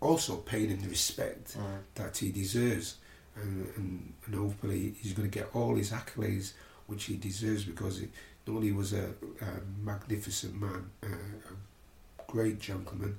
also 0.00 0.36
paying 0.38 0.70
him 0.70 0.80
the 0.80 0.88
respect 0.88 1.56
Mm. 1.56 1.80
that 1.96 2.16
he 2.18 2.30
deserves, 2.30 2.96
and, 3.42 3.68
and, 3.76 4.12
and 4.26 4.34
hopefully 4.34 4.94
he's 5.00 5.12
going 5.12 5.30
to 5.30 5.38
get 5.38 5.48
all 5.54 5.76
his 5.76 5.92
accolades 5.92 6.52
which 6.86 7.04
he 7.04 7.16
deserves 7.16 7.64
because 7.64 7.98
he 7.98 8.08
not 8.46 8.56
only 8.56 8.72
was 8.72 8.92
a, 8.94 9.10
a 9.40 9.84
magnificent 9.84 10.58
man, 10.58 10.90
uh, 11.02 11.06
a 11.06 12.32
great 12.32 12.58
gentleman, 12.58 13.16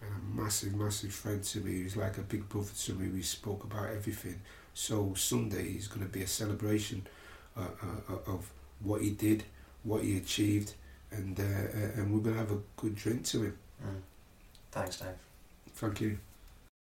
and 0.00 0.10
a 0.10 0.42
massive, 0.42 0.74
massive 0.74 1.12
friend 1.12 1.44
to 1.44 1.60
me. 1.60 1.76
He 1.76 1.84
was 1.84 1.96
like 1.96 2.16
a 2.16 2.22
big 2.22 2.48
brother 2.48 2.70
to 2.84 2.94
me. 2.94 3.08
We 3.08 3.22
spoke 3.22 3.64
about 3.64 3.90
everything. 3.90 4.40
So 4.72 5.12
Sunday 5.14 5.72
is 5.72 5.86
going 5.86 6.06
to 6.06 6.10
be 6.10 6.22
a 6.22 6.26
celebration 6.26 7.06
uh, 7.56 7.60
uh, 7.60 8.14
uh, 8.14 8.32
of 8.32 8.50
what 8.82 9.02
he 9.02 9.10
did, 9.10 9.44
what 9.82 10.02
he 10.02 10.16
achieved, 10.16 10.72
and 11.10 11.38
uh, 11.38 11.42
uh, 11.42 12.00
and 12.00 12.14
we're 12.14 12.20
going 12.20 12.36
to 12.36 12.40
have 12.40 12.52
a 12.52 12.60
good 12.76 12.96
drink 12.96 13.24
to 13.26 13.42
him. 13.42 13.58
Mm. 13.84 14.00
Thanks, 14.70 14.96
Dave. 14.96 15.08
Thank 15.74 16.00
you. 16.00 16.18